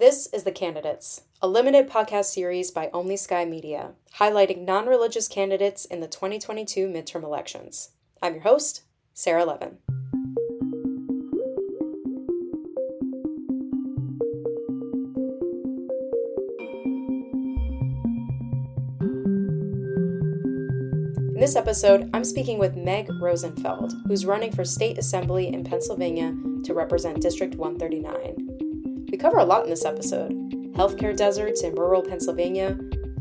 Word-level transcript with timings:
This 0.00 0.28
is 0.32 0.44
The 0.44 0.50
Candidates, 0.50 1.24
a 1.42 1.46
limited 1.46 1.90
podcast 1.90 2.32
series 2.32 2.70
by 2.70 2.86
OnlySky 2.86 3.46
Media, 3.46 3.90
highlighting 4.14 4.64
non 4.64 4.86
religious 4.86 5.28
candidates 5.28 5.84
in 5.84 6.00
the 6.00 6.08
2022 6.08 6.88
midterm 6.88 7.22
elections. 7.22 7.90
I'm 8.22 8.32
your 8.32 8.44
host, 8.44 8.84
Sarah 9.12 9.44
Levin. 9.44 9.76
In 21.28 21.38
this 21.38 21.56
episode, 21.56 22.08
I'm 22.14 22.24
speaking 22.24 22.56
with 22.56 22.74
Meg 22.74 23.10
Rosenfeld, 23.20 23.92
who's 24.06 24.24
running 24.24 24.52
for 24.52 24.64
state 24.64 24.96
assembly 24.96 25.48
in 25.48 25.62
Pennsylvania 25.62 26.34
to 26.64 26.72
represent 26.72 27.20
District 27.20 27.54
139. 27.54 28.49
We 29.10 29.18
cover 29.18 29.38
a 29.38 29.44
lot 29.44 29.64
in 29.64 29.70
this 29.70 29.84
episode 29.84 30.30
healthcare 30.74 31.14
deserts 31.16 31.62
in 31.62 31.74
rural 31.74 32.00
Pennsylvania, 32.00 32.78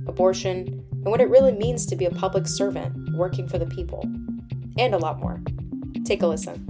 abortion, 0.08 0.86
and 0.91 1.05
what 1.05 1.20
it 1.20 1.30
really 1.30 1.52
means 1.52 1.88
to 1.88 1.96
be 1.96 2.05
a 2.05 2.12
public 2.12 2.48
servant 2.48 2.96
working 3.16 3.48
for 3.48 3.58
the 3.58 3.66
people, 3.66 4.02
and 4.77 4.94
a 4.94 4.98
lot 4.99 5.20
more. 5.20 5.41
Take 6.05 6.22
a 6.22 6.27
listen. 6.27 6.63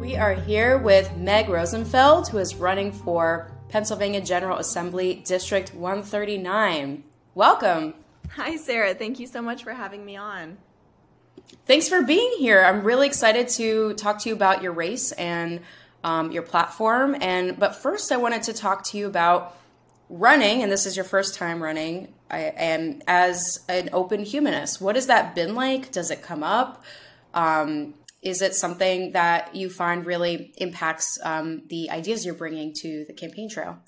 We 0.00 0.16
are 0.16 0.34
here 0.34 0.78
with 0.78 1.14
Meg 1.18 1.50
Rosenfeld, 1.50 2.28
who 2.28 2.38
is 2.38 2.54
running 2.54 2.92
for 2.92 3.52
Pennsylvania 3.68 4.22
General 4.22 4.56
Assembly 4.56 5.22
District 5.26 5.74
139. 5.74 7.04
Welcome. 7.34 7.94
Hi, 8.32 8.56
Sarah. 8.56 8.94
Thank 8.94 9.18
you 9.18 9.26
so 9.26 9.42
much 9.42 9.64
for 9.64 9.72
having 9.72 10.04
me 10.04 10.16
on. 10.16 10.58
Thanks 11.66 11.88
for 11.88 12.02
being 12.02 12.34
here. 12.38 12.62
I'm 12.62 12.82
really 12.82 13.06
excited 13.06 13.48
to 13.50 13.94
talk 13.94 14.20
to 14.20 14.28
you 14.28 14.34
about 14.34 14.62
your 14.62 14.72
race 14.72 15.12
and 15.12 15.60
um, 16.04 16.30
your 16.30 16.42
platform. 16.42 17.16
And 17.20 17.58
but 17.58 17.74
first, 17.74 18.12
I 18.12 18.16
wanted 18.16 18.42
to 18.44 18.52
talk 18.52 18.84
to 18.84 18.98
you 18.98 19.06
about 19.06 19.56
running. 20.08 20.62
And 20.62 20.70
this 20.70 20.86
is 20.86 20.96
your 20.96 21.04
first 21.04 21.34
time 21.34 21.62
running. 21.62 22.14
I 22.30 22.40
am 22.40 23.02
as 23.06 23.64
an 23.68 23.90
open 23.92 24.24
humanist. 24.24 24.80
What 24.80 24.96
has 24.96 25.06
that 25.06 25.34
been 25.34 25.54
like? 25.54 25.90
Does 25.90 26.10
it 26.10 26.22
come 26.22 26.42
up? 26.42 26.84
Um, 27.34 27.94
is 28.22 28.42
it 28.42 28.54
something 28.54 29.12
that 29.12 29.54
you 29.54 29.70
find 29.70 30.04
really 30.04 30.52
impacts 30.56 31.18
um, 31.22 31.62
the 31.68 31.90
ideas 31.90 32.24
you're 32.24 32.34
bringing 32.34 32.72
to 32.74 33.04
the 33.06 33.12
campaign 33.12 33.48
trail? 33.48 33.78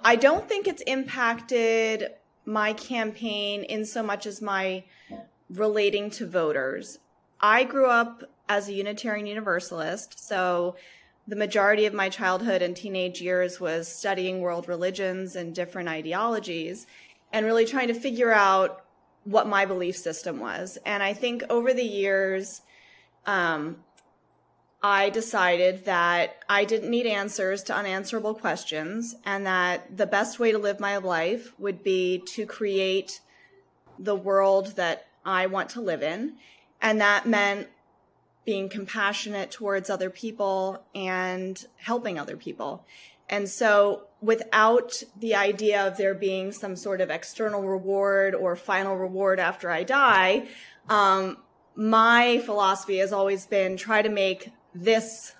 I 0.00 0.16
don't 0.16 0.48
think 0.48 0.66
it's 0.66 0.82
impacted 0.82 2.10
my 2.46 2.72
campaign 2.72 3.64
in 3.64 3.84
so 3.84 4.02
much 4.02 4.24
as 4.24 4.40
my 4.40 4.84
relating 5.50 6.10
to 6.10 6.26
voters. 6.26 6.98
I 7.40 7.64
grew 7.64 7.90
up 7.90 8.22
as 8.48 8.68
a 8.68 8.72
Unitarian 8.72 9.26
Universalist, 9.26 10.18
so 10.18 10.76
the 11.28 11.36
majority 11.36 11.86
of 11.86 11.92
my 11.92 12.08
childhood 12.08 12.62
and 12.62 12.76
teenage 12.76 13.20
years 13.20 13.60
was 13.60 13.88
studying 13.88 14.40
world 14.40 14.68
religions 14.68 15.34
and 15.34 15.54
different 15.54 15.88
ideologies 15.88 16.86
and 17.32 17.44
really 17.44 17.64
trying 17.64 17.88
to 17.88 17.94
figure 17.94 18.32
out 18.32 18.84
what 19.24 19.48
my 19.48 19.66
belief 19.66 19.96
system 19.96 20.38
was. 20.38 20.78
And 20.86 21.02
I 21.02 21.12
think 21.12 21.42
over 21.50 21.74
the 21.74 21.82
years, 21.82 22.62
um, 23.26 23.78
I 24.88 25.10
decided 25.10 25.84
that 25.86 26.44
I 26.48 26.64
didn't 26.64 26.90
need 26.90 27.06
answers 27.06 27.64
to 27.64 27.74
unanswerable 27.74 28.34
questions 28.34 29.16
and 29.24 29.44
that 29.44 29.96
the 29.96 30.06
best 30.06 30.38
way 30.38 30.52
to 30.52 30.58
live 30.58 30.78
my 30.78 30.98
life 30.98 31.52
would 31.58 31.82
be 31.82 32.22
to 32.34 32.46
create 32.46 33.20
the 33.98 34.14
world 34.14 34.76
that 34.76 35.08
I 35.24 35.46
want 35.46 35.70
to 35.70 35.80
live 35.80 36.04
in. 36.04 36.34
And 36.80 37.00
that 37.00 37.26
meant 37.26 37.66
being 38.44 38.68
compassionate 38.68 39.50
towards 39.50 39.90
other 39.90 40.08
people 40.08 40.84
and 40.94 41.66
helping 41.78 42.16
other 42.16 42.36
people. 42.36 42.86
And 43.28 43.48
so, 43.48 44.04
without 44.20 45.02
the 45.18 45.34
idea 45.34 45.84
of 45.84 45.96
there 45.96 46.14
being 46.14 46.52
some 46.52 46.76
sort 46.76 47.00
of 47.00 47.10
external 47.10 47.62
reward 47.62 48.36
or 48.36 48.54
final 48.54 48.96
reward 48.96 49.40
after 49.40 49.68
I 49.68 49.82
die, 49.82 50.46
um, 50.88 51.38
my 51.74 52.38
philosophy 52.38 52.98
has 52.98 53.12
always 53.12 53.46
been 53.46 53.76
try 53.76 54.00
to 54.00 54.08
make 54.08 54.52
this 54.82 55.34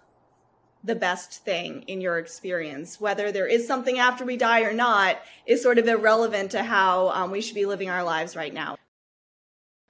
the 0.85 0.95
best 0.95 1.45
thing 1.45 1.83
in 1.89 2.01
your 2.01 2.19
experience. 2.19 3.01
Whether 3.01 3.33
there 3.33 3.47
is 3.47 3.67
something 3.67 3.99
after 3.99 4.25
we 4.25 4.37
die 4.37 4.61
or 4.61 4.73
not 4.73 5.19
is 5.45 5.63
sort 5.63 5.79
of 5.79 5.89
irrelevant 5.89 6.53
to 6.53 6.63
how 6.63 7.09
um, 7.09 7.31
we 7.33 7.41
should 7.41 7.57
be 7.57 7.67
living 7.67 7.91
our 7.91 8.05
lives 8.05 8.37
right 8.37 8.55
now. 8.55 8.79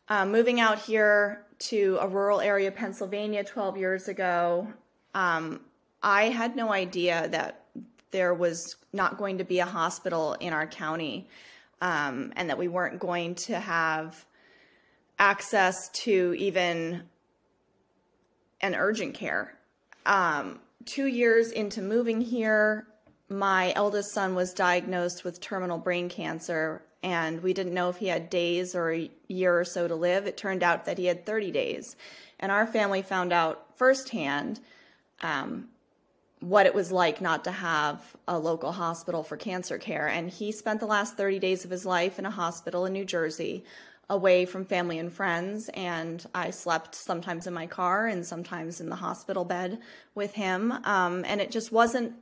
Uh, 0.09 0.25
moving 0.25 0.59
out 0.59 0.79
here 0.79 1.45
to 1.59 1.99
a 2.01 2.09
rural 2.09 2.41
area 2.41 2.69
of 2.69 2.75
Pennsylvania 2.75 3.45
12 3.45 3.77
years 3.77 4.09
ago, 4.09 4.67
um, 5.15 5.61
I 6.03 6.25
had 6.25 6.57
no 6.57 6.73
idea 6.73 7.29
that 7.29 7.65
there 8.11 8.33
was 8.33 8.77
not 8.93 9.19
going 9.19 9.39
to 9.39 9.45
be 9.45 9.59
a 9.59 9.67
hospital 9.67 10.35
in 10.35 10.53
our 10.53 10.67
county 10.67 11.29
um, 11.83 12.33
and 12.37 12.49
that 12.49 12.57
we 12.57 12.69
weren't 12.69 12.99
going 12.99 13.35
to 13.35 13.59
have 13.59 14.25
access 15.19 15.89
to 15.91 16.35
even 16.39 17.03
an 18.61 18.75
urgent 18.75 19.15
care. 19.15 19.55
Um, 20.05 20.61
two 20.85 21.07
years 21.07 21.51
into 21.51 21.83
moving 21.83 22.21
here, 22.21 22.87
my 23.29 23.73
eldest 23.75 24.13
son 24.13 24.35
was 24.35 24.55
diagnosed 24.55 25.25
with 25.25 25.41
terminal 25.41 25.79
brain 25.79 26.09
cancer, 26.09 26.83
and 27.03 27.43
we 27.43 27.53
didn't 27.53 27.75
know 27.75 27.89
if 27.89 27.97
he 27.97 28.07
had 28.07 28.31
days 28.31 28.75
or 28.75 28.93
a 28.93 29.11
year 29.29 29.59
or 29.59 29.65
so 29.65 29.89
to 29.89 29.95
live. 29.95 30.27
It 30.27 30.37
turned 30.37 30.63
out 30.63 30.85
that 30.85 30.99
he 30.99 31.07
had 31.07 31.27
30 31.27 31.51
days. 31.51 31.97
And 32.39 32.53
our 32.53 32.67
family 32.67 33.03
found 33.03 33.33
out 33.33 33.77
firsthand 33.77 34.61
um, 35.21 35.69
what 36.41 36.67
it 36.67 36.75
was 36.75 36.93
like 36.93 37.21
not 37.21 37.45
to 37.45 37.51
have 37.51 38.17
a 38.29 38.39
local 38.39 38.73
hospital 38.73 39.23
for 39.23 39.37
cancer 39.37 39.79
care. 39.79 40.07
And 40.07 40.31
he 40.31 40.53
spent 40.53 40.81
the 40.81 40.87
last 40.87 41.17
30 41.17 41.39
days 41.39 41.65
of 41.65 41.71
his 41.71 41.87
life 41.87 42.19
in 42.19 42.27
a 42.27 42.31
hospital 42.31 42.85
in 42.87 42.93
New 42.93 43.05
Jersey 43.05 43.65
away 44.09 44.47
from 44.47 44.65
family 44.65 45.01
and 45.01 45.13
friends 45.13 45.69
and 45.75 46.27
i 46.33 46.49
slept 46.51 46.95
sometimes 46.95 47.49
in 47.49 47.53
my 47.53 47.67
car 47.67 48.07
and 48.07 48.25
sometimes 48.25 48.81
in 48.81 48.89
the 48.89 48.95
hospital 48.97 49.45
bed 49.45 49.81
with 50.15 50.35
him. 50.35 50.73
Um, 50.85 51.25
and 51.27 51.41
it 51.41 51.51
just 51.51 51.71
wasn't 51.71 52.15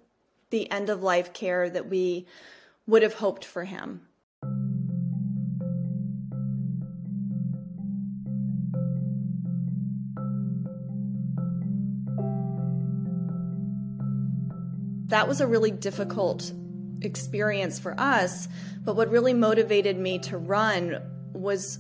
the 0.51 0.71
end 0.71 0.91
of 0.91 1.03
life 1.03 1.33
care 1.33 1.71
that 1.71 1.89
we 1.89 2.27
would 2.87 3.03
have 3.03 3.15
hoped 3.15 3.45
for 3.45 3.65
him. 3.65 4.03
That 15.09 15.29
was 15.29 15.41
a 15.41 15.47
really 15.47 15.71
difficult 15.71 16.53
experience 17.01 17.79
for 17.79 17.95
us 17.99 18.49
but 18.85 18.97
what 18.97 19.11
really 19.11 19.35
motivated 19.35 19.99
me 19.99 20.19
to 20.19 20.37
run 20.37 21.01
was 21.45 21.79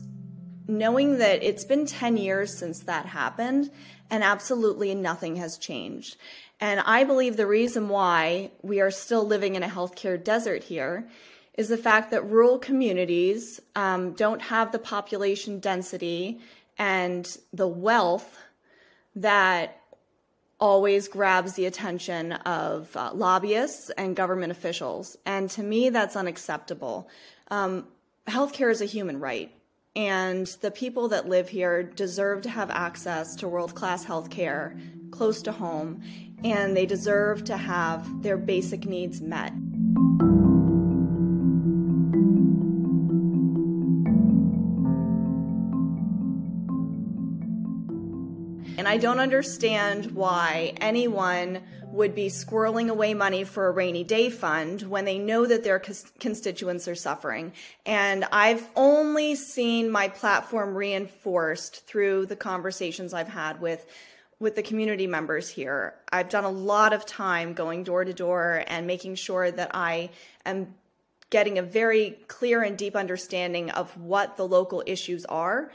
knowing 0.68 1.18
that 1.18 1.42
it's 1.42 1.64
been 1.64 1.86
10 1.86 2.16
years 2.16 2.56
since 2.56 2.80
that 2.84 3.06
happened 3.06 3.70
and 4.10 4.22
absolutely 4.22 4.94
nothing 4.94 5.36
has 5.36 5.58
changed. 5.58 6.16
And 6.60 6.80
I 6.80 7.04
believe 7.04 7.36
the 7.36 7.46
reason 7.46 7.88
why 7.88 8.52
we 8.62 8.80
are 8.80 8.90
still 8.90 9.26
living 9.26 9.56
in 9.56 9.62
a 9.62 9.68
healthcare 9.68 10.22
desert 10.22 10.62
here 10.62 11.08
is 11.54 11.68
the 11.68 11.76
fact 11.76 12.10
that 12.10 12.24
rural 12.28 12.58
communities 12.58 13.60
um, 13.74 14.12
don't 14.12 14.42
have 14.42 14.72
the 14.72 14.78
population 14.78 15.58
density 15.58 16.40
and 16.78 17.36
the 17.52 17.68
wealth 17.68 18.38
that 19.16 19.80
always 20.58 21.08
grabs 21.08 21.54
the 21.54 21.66
attention 21.66 22.32
of 22.32 22.96
uh, 22.96 23.10
lobbyists 23.12 23.90
and 23.90 24.16
government 24.16 24.50
officials. 24.50 25.16
And 25.26 25.50
to 25.50 25.62
me, 25.62 25.90
that's 25.90 26.16
unacceptable. 26.16 27.08
Um, 27.50 27.86
healthcare 28.28 28.70
is 28.70 28.80
a 28.80 28.86
human 28.86 29.20
right, 29.20 29.52
and 29.96 30.46
the 30.60 30.70
people 30.70 31.08
that 31.08 31.28
live 31.28 31.48
here 31.48 31.82
deserve 31.82 32.42
to 32.42 32.50
have 32.50 32.70
access 32.70 33.36
to 33.36 33.48
world 33.48 33.74
class 33.74 34.04
healthcare 34.04 34.78
close 35.10 35.42
to 35.42 35.52
home, 35.52 36.02
and 36.42 36.76
they 36.76 36.86
deserve 36.86 37.44
to 37.44 37.56
have 37.56 38.22
their 38.22 38.36
basic 38.36 38.84
needs 38.86 39.20
met. 39.20 39.52
And 48.76 48.88
I 48.88 48.96
don't 48.96 49.20
understand 49.20 50.12
why 50.12 50.74
anyone 50.80 51.62
would 51.86 52.12
be 52.12 52.26
squirreling 52.26 52.88
away 52.88 53.14
money 53.14 53.44
for 53.44 53.68
a 53.68 53.70
rainy 53.70 54.02
day 54.02 54.28
fund 54.28 54.82
when 54.82 55.04
they 55.04 55.16
know 55.16 55.46
that 55.46 55.62
their 55.62 55.78
constituents 55.78 56.88
are 56.88 56.96
suffering. 56.96 57.52
And 57.86 58.24
I've 58.32 58.68
only 58.74 59.36
seen 59.36 59.90
my 59.90 60.08
platform 60.08 60.74
reinforced 60.74 61.86
through 61.86 62.26
the 62.26 62.34
conversations 62.34 63.14
I've 63.14 63.28
had 63.28 63.60
with 63.60 63.86
with 64.40 64.56
the 64.56 64.62
community 64.62 65.06
members 65.06 65.48
here. 65.48 65.94
I've 66.12 66.28
done 66.28 66.44
a 66.44 66.50
lot 66.50 66.92
of 66.92 67.06
time 67.06 67.54
going 67.54 67.84
door 67.84 68.04
to 68.04 68.12
door 68.12 68.64
and 68.66 68.86
making 68.86 69.14
sure 69.14 69.50
that 69.52 69.70
I 69.72 70.10
am 70.44 70.74
getting 71.30 71.58
a 71.58 71.62
very 71.62 72.18
clear 72.26 72.62
and 72.62 72.76
deep 72.76 72.96
understanding 72.96 73.70
of 73.70 73.96
what 73.96 74.36
the 74.36 74.46
local 74.46 74.82
issues 74.86 75.24
are 75.26 75.70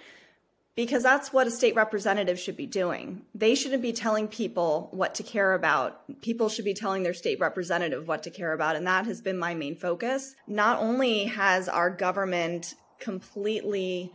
because 0.80 1.04
that's 1.04 1.34
what 1.34 1.46
a 1.46 1.52
state 1.52 1.76
representative 1.76 2.40
should 2.40 2.56
be 2.56 2.66
doing. 2.66 3.22
They 3.36 3.54
shouldn't 3.54 3.81
be 3.81 3.92
telling 3.92 4.30
people 4.30 4.88
what 4.92 5.14
to 5.16 5.24
care 5.24 5.54
about. 5.54 6.22
People 6.22 6.48
should 6.48 6.64
be 6.64 6.74
telling 6.74 7.04
their 7.04 7.14
state 7.14 7.38
representative 7.38 8.08
what 8.08 8.24
to 8.24 8.30
care 8.30 8.54
about. 8.54 8.78
And 8.78 8.88
that 8.88 9.06
has 9.06 9.20
been 9.20 9.38
my 9.38 9.54
main 9.54 9.76
focus. 9.76 10.36
Not 10.48 10.80
only 10.80 11.26
has 11.26 11.68
our 11.68 11.90
government 11.90 12.76
completely 12.98 14.14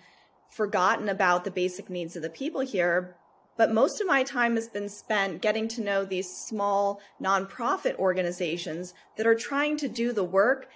forgotten 0.48 1.10
about 1.10 1.44
the 1.44 1.50
basic 1.50 1.90
needs 1.90 2.16
of 2.16 2.22
the 2.22 2.30
people 2.30 2.62
here, 2.62 3.14
but 3.58 3.70
most 3.70 4.00
of 4.00 4.06
my 4.06 4.22
time 4.22 4.54
has 4.54 4.66
been 4.66 4.88
spent 4.88 5.42
getting 5.42 5.68
to 5.68 5.82
know 5.82 6.06
these 6.06 6.34
small 6.34 6.98
nonprofit 7.22 7.96
organizations 7.96 8.94
that 9.18 9.26
are 9.26 9.34
trying 9.34 9.76
to 9.76 9.86
do 9.86 10.14
the 10.14 10.24
work 10.24 10.70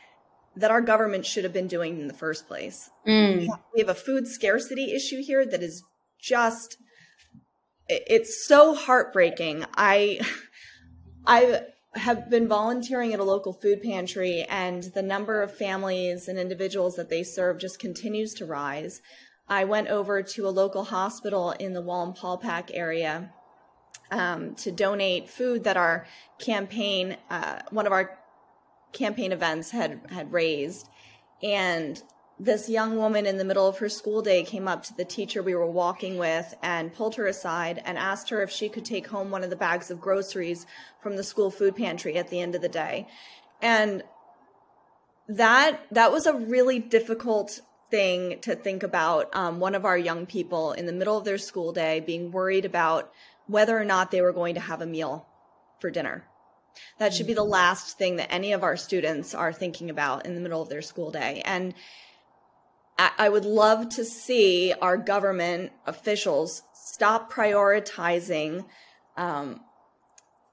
that 0.58 0.70
our 0.70 0.80
government 0.80 1.24
should 1.24 1.44
have 1.44 1.52
been 1.52 1.68
doing 1.68 2.00
in 2.00 2.08
the 2.08 2.14
first 2.14 2.46
place. 2.46 2.90
Mm. 3.06 3.48
We 3.74 3.80
have 3.80 3.88
a 3.88 3.94
food 3.94 4.26
scarcity 4.26 4.92
issue 4.94 5.22
here 5.22 5.46
that 5.46 5.62
is 5.62 5.82
just 6.20 6.76
it's 7.88 8.46
so 8.46 8.74
heartbreaking. 8.74 9.64
I 9.74 10.20
I 11.26 11.62
have 11.94 12.30
been 12.30 12.48
volunteering 12.48 13.14
at 13.14 13.20
a 13.20 13.24
local 13.24 13.52
food 13.52 13.82
pantry 13.82 14.44
and 14.48 14.84
the 14.94 15.02
number 15.02 15.42
of 15.42 15.56
families 15.56 16.28
and 16.28 16.38
individuals 16.38 16.96
that 16.96 17.08
they 17.08 17.22
serve 17.22 17.58
just 17.58 17.78
continues 17.78 18.34
to 18.34 18.44
rise. 18.44 19.00
I 19.48 19.64
went 19.64 19.88
over 19.88 20.22
to 20.22 20.46
a 20.46 20.50
local 20.50 20.84
hospital 20.84 21.52
in 21.52 21.72
the 21.72 21.82
Wallenpaupack 21.82 22.70
area 22.74 23.32
um, 24.10 24.54
to 24.56 24.70
donate 24.70 25.28
food 25.28 25.64
that 25.64 25.76
our 25.76 26.06
campaign, 26.38 27.16
uh, 27.30 27.60
one 27.70 27.86
of 27.86 27.92
our 27.92 28.17
campaign 28.92 29.32
events 29.32 29.70
had 29.70 30.00
had 30.10 30.32
raised, 30.32 30.88
and 31.42 32.02
this 32.40 32.68
young 32.68 32.96
woman 32.96 33.26
in 33.26 33.36
the 33.36 33.44
middle 33.44 33.66
of 33.66 33.78
her 33.78 33.88
school 33.88 34.22
day 34.22 34.44
came 34.44 34.68
up 34.68 34.84
to 34.84 34.96
the 34.96 35.04
teacher 35.04 35.42
we 35.42 35.54
were 35.54 35.66
walking 35.66 36.18
with 36.18 36.54
and 36.62 36.94
pulled 36.94 37.16
her 37.16 37.26
aside 37.26 37.82
and 37.84 37.98
asked 37.98 38.30
her 38.30 38.42
if 38.42 38.50
she 38.50 38.68
could 38.68 38.84
take 38.84 39.08
home 39.08 39.30
one 39.30 39.42
of 39.42 39.50
the 39.50 39.56
bags 39.56 39.90
of 39.90 40.00
groceries 40.00 40.64
from 41.00 41.16
the 41.16 41.24
school 41.24 41.50
food 41.50 41.74
pantry 41.74 42.16
at 42.16 42.28
the 42.28 42.40
end 42.40 42.54
of 42.54 42.62
the 42.62 42.68
day. 42.68 43.08
And 43.60 44.04
that 45.28 45.80
that 45.90 46.12
was 46.12 46.26
a 46.26 46.34
really 46.34 46.78
difficult 46.78 47.60
thing 47.90 48.38
to 48.40 48.54
think 48.54 48.82
about 48.82 49.34
um, 49.34 49.58
one 49.58 49.74
of 49.74 49.84
our 49.84 49.98
young 49.98 50.26
people 50.26 50.72
in 50.72 50.86
the 50.86 50.92
middle 50.92 51.16
of 51.16 51.24
their 51.24 51.38
school 51.38 51.72
day 51.72 52.00
being 52.00 52.30
worried 52.30 52.64
about 52.64 53.10
whether 53.46 53.76
or 53.76 53.84
not 53.84 54.10
they 54.10 54.20
were 54.20 54.32
going 54.32 54.54
to 54.54 54.60
have 54.60 54.80
a 54.80 54.86
meal 54.86 55.26
for 55.80 55.90
dinner 55.90 56.24
that 56.98 57.14
should 57.14 57.26
be 57.26 57.34
the 57.34 57.44
last 57.44 57.98
thing 57.98 58.16
that 58.16 58.32
any 58.32 58.52
of 58.52 58.62
our 58.62 58.76
students 58.76 59.34
are 59.34 59.52
thinking 59.52 59.90
about 59.90 60.26
in 60.26 60.34
the 60.34 60.40
middle 60.40 60.62
of 60.62 60.68
their 60.68 60.82
school 60.82 61.10
day. 61.10 61.42
And 61.44 61.74
I 62.98 63.28
would 63.28 63.44
love 63.44 63.90
to 63.90 64.04
see 64.04 64.74
our 64.82 64.96
government 64.96 65.70
officials 65.86 66.64
stop 66.72 67.32
prioritizing 67.32 68.64
um, 69.16 69.60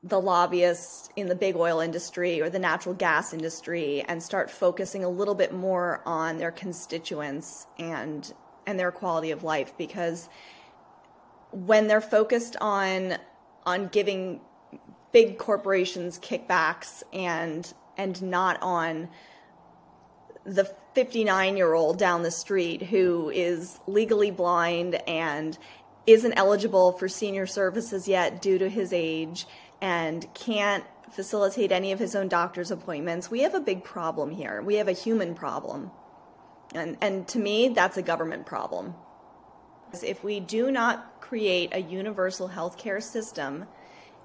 the 0.04 0.22
lobbyists 0.22 1.10
in 1.16 1.28
the 1.28 1.34
big 1.34 1.56
oil 1.56 1.80
industry 1.80 2.40
or 2.40 2.52
the 2.52 2.60
natural 2.60 2.94
gas 2.94 3.34
industry 3.34 4.04
and 4.08 4.22
start 4.22 4.52
focusing 4.52 5.04
a 5.04 5.10
little 5.10 5.34
bit 5.34 5.54
more 5.54 6.04
on 6.06 6.38
their 6.38 6.52
constituents 6.52 7.66
and 7.80 8.32
and 8.68 8.80
their 8.80 8.92
quality 8.92 9.32
of 9.32 9.44
life 9.44 9.74
because 9.78 10.30
when 11.52 11.88
they're 11.88 12.02
focused 12.02 12.56
on 12.62 13.18
on 13.66 13.88
giving 13.88 14.40
big 15.16 15.38
corporations 15.38 16.20
kickbacks 16.20 17.02
and 17.14 17.74
and 17.96 18.22
not 18.22 18.62
on 18.62 19.08
the 20.44 20.70
59 20.94 21.56
year 21.56 21.74
old 21.74 21.98
down 21.98 22.22
the 22.22 22.30
street 22.30 22.84
who 22.84 23.30
is 23.30 23.80
legally 23.88 24.30
blind 24.30 24.96
and 25.08 25.58
isn't 26.06 26.34
eligible 26.34 26.92
for 26.92 27.08
senior 27.08 27.48
services 27.48 28.10
yet 28.10 28.42
due 28.42 28.58
to 28.58 28.68
his 28.68 28.92
age 28.92 29.48
and 29.80 30.28
can't 30.34 30.84
facilitate 31.10 31.72
any 31.72 31.94
of 31.94 32.00
his 32.00 32.14
own 32.14 32.28
doctor's 32.28 32.70
appointments. 32.70 33.32
We 33.32 33.40
have 33.44 33.56
a 33.56 33.62
big 33.62 33.86
problem 33.86 34.32
here. 34.32 34.62
We 34.62 34.76
have 34.76 34.90
a 34.90 34.92
human 34.92 35.34
problem. 35.34 35.92
And, 36.74 36.98
and 37.00 37.26
to 37.30 37.40
me, 37.40 37.70
that's 37.70 37.96
a 37.96 38.02
government 38.02 38.46
problem. 38.46 38.96
If 40.04 40.26
we 40.26 40.42
do 40.42 40.72
not 40.72 41.22
create 41.22 41.74
a 41.74 41.82
universal 41.82 42.50
healthcare 42.50 43.02
system 43.02 43.66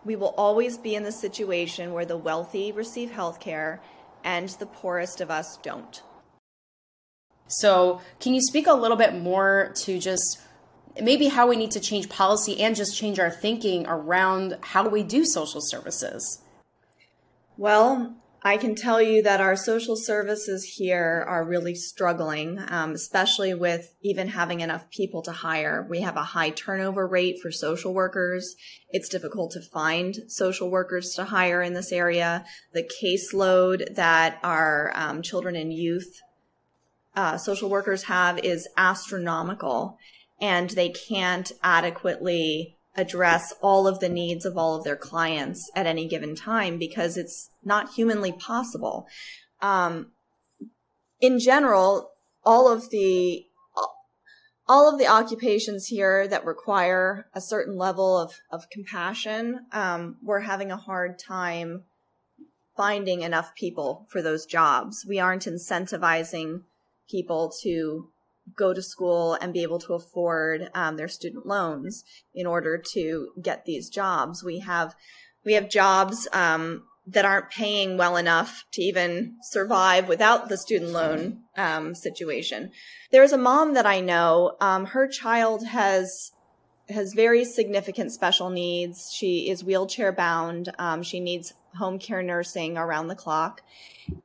we 0.05 0.17
will 0.17 0.35
always 0.37 0.79
be 0.79 0.95
in 0.95 1.03
the 1.03 1.13
situation 1.13 1.93
where 1.93 2.05
the 2.05 2.17
wealthy 2.17 2.73
receive 2.73 3.11
health 3.11 3.41
care 3.41 3.81
and 4.25 4.49
the 4.51 4.67
poorest 4.67 5.21
of 5.21 5.31
us 5.31 5.59
don't. 5.63 6.03
So, 7.49 8.01
can 8.21 8.33
you 8.33 8.41
speak 8.41 8.67
a 8.67 8.73
little 8.73 8.97
bit 8.97 9.15
more 9.15 9.73
to 9.77 9.99
just 9.99 10.41
maybe 11.01 11.27
how 11.27 11.49
we 11.49 11.57
need 11.57 11.73
to 11.73 11.81
change 11.81 12.09
policy 12.09 12.61
and 12.63 12.77
just 12.77 12.97
change 12.97 13.19
our 13.19 13.31
thinking 13.31 13.87
around 13.87 14.57
how 14.61 14.89
we 14.89 15.03
do 15.03 15.25
social 15.25 15.61
services? 15.61 16.43
Well, 17.57 18.15
I 18.43 18.57
can 18.57 18.75
tell 18.75 19.03
you 19.03 19.23
that 19.23 19.43
our 19.43 19.55
social 19.55 19.97
services 19.97 20.65
here 20.65 21.25
are 21.29 21.45
really 21.45 21.75
struggling, 21.75 22.59
um, 22.69 22.93
especially 22.93 23.53
with 23.53 23.95
even 24.01 24.29
having 24.29 24.61
enough 24.61 24.91
people 24.91 25.21
to 25.23 25.33
hire. 25.33 25.87
We 25.89 26.01
have 26.01 26.17
a 26.17 26.23
high 26.23 26.51
turnover 26.51 27.07
rate 27.07 27.39
for 27.43 27.53
social 27.53 27.93
workers. 27.93 28.57
It's 28.89 29.11
difficult 29.11 29.51
to 29.53 29.61
find 29.61 30.17
social 30.29 30.71
workers 30.71 31.15
to 31.17 31.25
hire 31.25 31.61
in 31.61 31.75
this 31.75 31.93
area. 31.93 32.47
The 32.73 32.89
caseload 33.03 33.95
that 33.97 34.39
our 34.43 34.91
um, 34.95 35.21
children 35.21 35.55
and 35.55 35.73
youth 35.73 36.21
uh, 37.15 37.37
social 37.37 37.69
workers 37.69 38.05
have 38.05 38.39
is 38.39 38.69
astronomical, 38.79 39.99
and 40.41 40.71
they 40.71 40.89
can't 40.89 41.53
adequately 41.63 42.79
address 43.01 43.53
all 43.61 43.87
of 43.87 44.01
the 44.01 44.09
needs 44.09 44.45
of 44.45 44.57
all 44.57 44.77
of 44.77 44.85
their 44.85 44.97
clients 44.97 45.71
at 45.75 45.87
any 45.87 46.07
given 46.07 46.35
time 46.35 46.79
because 46.79 47.17
it's 47.17 47.51
not 47.65 47.95
humanly 47.95 48.33
possible. 48.33 49.07
Um, 49.61 50.13
in 51.21 51.39
general, 51.39 52.11
all 52.45 52.73
of 52.73 52.91
the 52.91 53.45
all 54.69 54.89
of 54.89 55.01
the 55.01 55.09
occupations 55.09 55.89
here 55.89 56.29
that 56.29 56.45
require 56.45 57.27
a 57.35 57.41
certain 57.41 57.77
level 57.77 58.17
of, 58.17 58.35
of 58.53 58.71
compassion, 58.71 59.67
um, 59.73 60.17
we're 60.23 60.39
having 60.41 60.71
a 60.71 60.77
hard 60.77 61.19
time 61.19 61.83
finding 62.77 63.23
enough 63.23 63.53
people 63.57 64.07
for 64.09 64.23
those 64.23 64.47
jobs. 64.47 65.05
We 65.09 65.19
aren't 65.19 65.45
incentivizing 65.45 66.63
people 67.11 67.53
to 67.63 68.11
go 68.57 68.73
to 68.73 68.83
school 68.83 69.35
and 69.35 69.53
be 69.53 69.63
able 69.63 69.79
to 69.81 69.95
afford 69.95 70.71
um, 70.75 70.97
their 70.97 71.09
student 71.09 71.47
loans 71.47 72.05
in 72.35 72.47
order 72.47 72.83
to 72.93 73.31
get 73.43 73.65
these 73.65 73.89
jobs. 73.89 74.45
We 74.45 74.61
have 74.61 74.95
we 75.45 75.55
have 75.55 75.71
jobs 75.71 76.29
um, 76.33 76.85
that 77.07 77.25
aren't 77.25 77.51
paying 77.51 77.97
well 77.97 78.17
enough 78.17 78.65
to 78.73 78.83
even 78.83 79.37
survive 79.43 80.09
without 80.09 80.49
the 80.49 80.57
student 80.57 80.93
loan 80.93 81.41
um, 81.57 81.95
situation. 81.95 82.71
There's 83.11 83.33
a 83.33 83.39
mom 83.39 83.75
that 83.75 83.87
I 83.87 84.01
know. 84.01 84.57
Um, 84.61 84.87
her 84.87 85.09
child 85.09 85.67
has 85.67 86.33
has 86.89 87.15
very 87.15 87.45
significant 87.45 88.13
special 88.13 88.51
needs. 88.51 89.13
She 89.13 89.49
is 89.49 89.63
wheelchair 89.63 90.13
bound. 90.13 90.73
Um, 90.79 91.03
she 91.03 91.21
needs 91.21 91.55
home 91.79 92.01
care 92.01 92.23
nursing 92.23 92.77
around 92.77 93.09
the 93.09 93.15
clock, 93.15 93.63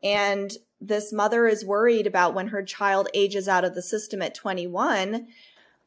and 0.03 0.51
this 0.81 1.13
mother 1.13 1.47
is 1.47 1.65
worried 1.65 2.07
about 2.07 2.33
when 2.33 2.47
her 2.47 2.63
child 2.63 3.07
ages 3.13 3.47
out 3.47 3.63
of 3.63 3.75
the 3.75 3.81
system 3.81 4.21
at 4.21 4.35
21 4.35 5.27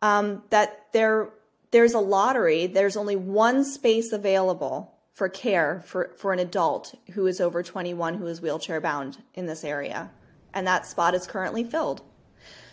um, 0.02 0.42
that 0.50 0.86
there 0.92 1.30
there's 1.70 1.92
a 1.92 1.98
lottery. 1.98 2.66
There's 2.66 2.96
only 2.96 3.16
one 3.16 3.62
space 3.64 4.12
available 4.12 4.94
for 5.12 5.28
care 5.28 5.82
for, 5.84 6.14
for 6.16 6.32
an 6.32 6.38
adult 6.38 6.94
who 7.12 7.26
is 7.26 7.40
over 7.40 7.62
21 7.62 8.14
who 8.14 8.26
is 8.26 8.40
wheelchair 8.40 8.80
bound 8.80 9.22
in 9.34 9.46
this 9.46 9.64
area. 9.64 10.10
And 10.54 10.66
that 10.66 10.86
spot 10.86 11.14
is 11.14 11.26
currently 11.26 11.64
filled. 11.64 12.02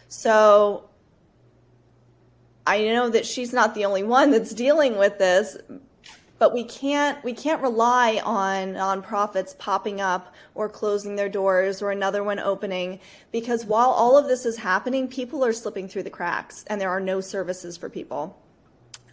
So 0.08 0.90
i 2.68 2.82
know 2.82 3.10
that 3.10 3.26
she's 3.28 3.54
not 3.54 3.76
the 3.76 3.86
only 3.86 4.02
one 4.02 4.32
that's 4.32 4.54
dealing 4.54 4.98
with 4.98 5.20
this 5.20 5.56
but 6.38 6.54
we 6.54 6.64
can't 6.64 7.24
we 7.24 7.34
can't 7.34 7.62
rely 7.62 8.22
on 8.24 8.74
nonprofits 8.74 9.58
popping 9.58 10.02
up 10.02 10.34
or 10.54 10.68
closing 10.70 11.16
their 11.16 11.30
doors 11.30 11.82
or 11.82 11.92
another 11.92 12.24
one 12.24 12.40
opening 12.40 13.00
because 13.32 13.66
while 13.66 13.90
all 13.90 14.18
of 14.18 14.28
this 14.28 14.46
is 14.46 14.58
happening 14.58 15.08
people 15.08 15.44
are 15.46 15.54
slipping 15.54 15.88
through 15.88 16.04
the 16.04 16.10
cracks 16.10 16.64
and 16.68 16.80
there 16.80 16.90
are 16.90 17.00
no 17.00 17.22
services 17.22 17.78
for 17.78 17.90
people. 17.90 18.42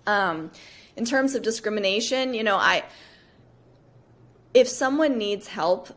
Um, 0.04 0.50
in 0.96 1.04
terms 1.04 1.36
of 1.36 1.42
discrimination 1.42 2.34
you 2.34 2.42
know 2.42 2.56
i 2.56 2.82
if 4.52 4.68
someone 4.68 5.16
needs 5.16 5.46
help 5.46 5.90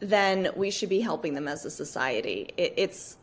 then 0.00 0.50
we 0.56 0.70
should 0.70 0.88
be 0.88 1.00
helping 1.00 1.34
them 1.34 1.48
as 1.48 1.64
a 1.64 1.70
society. 1.70 2.50
It, 2.56 2.74
it's 2.76 3.16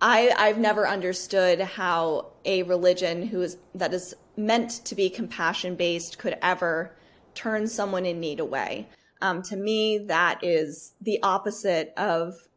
I, 0.00 0.34
I've 0.36 0.58
never 0.58 0.88
understood 0.88 1.60
how 1.60 2.32
a 2.44 2.64
religion 2.64 3.26
who 3.26 3.42
is 3.42 3.56
that 3.74 3.94
is 3.94 4.14
meant 4.36 4.70
to 4.84 4.94
be 4.94 5.10
compassion 5.10 5.74
based 5.74 6.18
could 6.18 6.36
ever 6.42 6.94
turn 7.34 7.66
someone 7.66 8.06
in 8.06 8.20
need 8.20 8.40
away. 8.40 8.88
Um, 9.20 9.42
to 9.44 9.56
me, 9.56 9.98
that 9.98 10.42
is 10.42 10.94
the 11.00 11.22
opposite 11.22 11.92
of, 11.96 12.48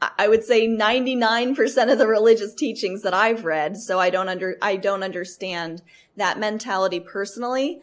I 0.00 0.28
would 0.28 0.44
say 0.44 0.66
99% 0.66 1.92
of 1.92 1.98
the 1.98 2.06
religious 2.06 2.54
teachings 2.54 3.02
that 3.02 3.14
I've 3.14 3.44
read. 3.44 3.76
So 3.76 3.98
I 3.98 4.10
don't 4.10 4.28
under, 4.28 4.56
I 4.62 4.76
don't 4.76 5.02
understand 5.02 5.82
that 6.16 6.38
mentality 6.38 7.00
personally. 7.00 7.82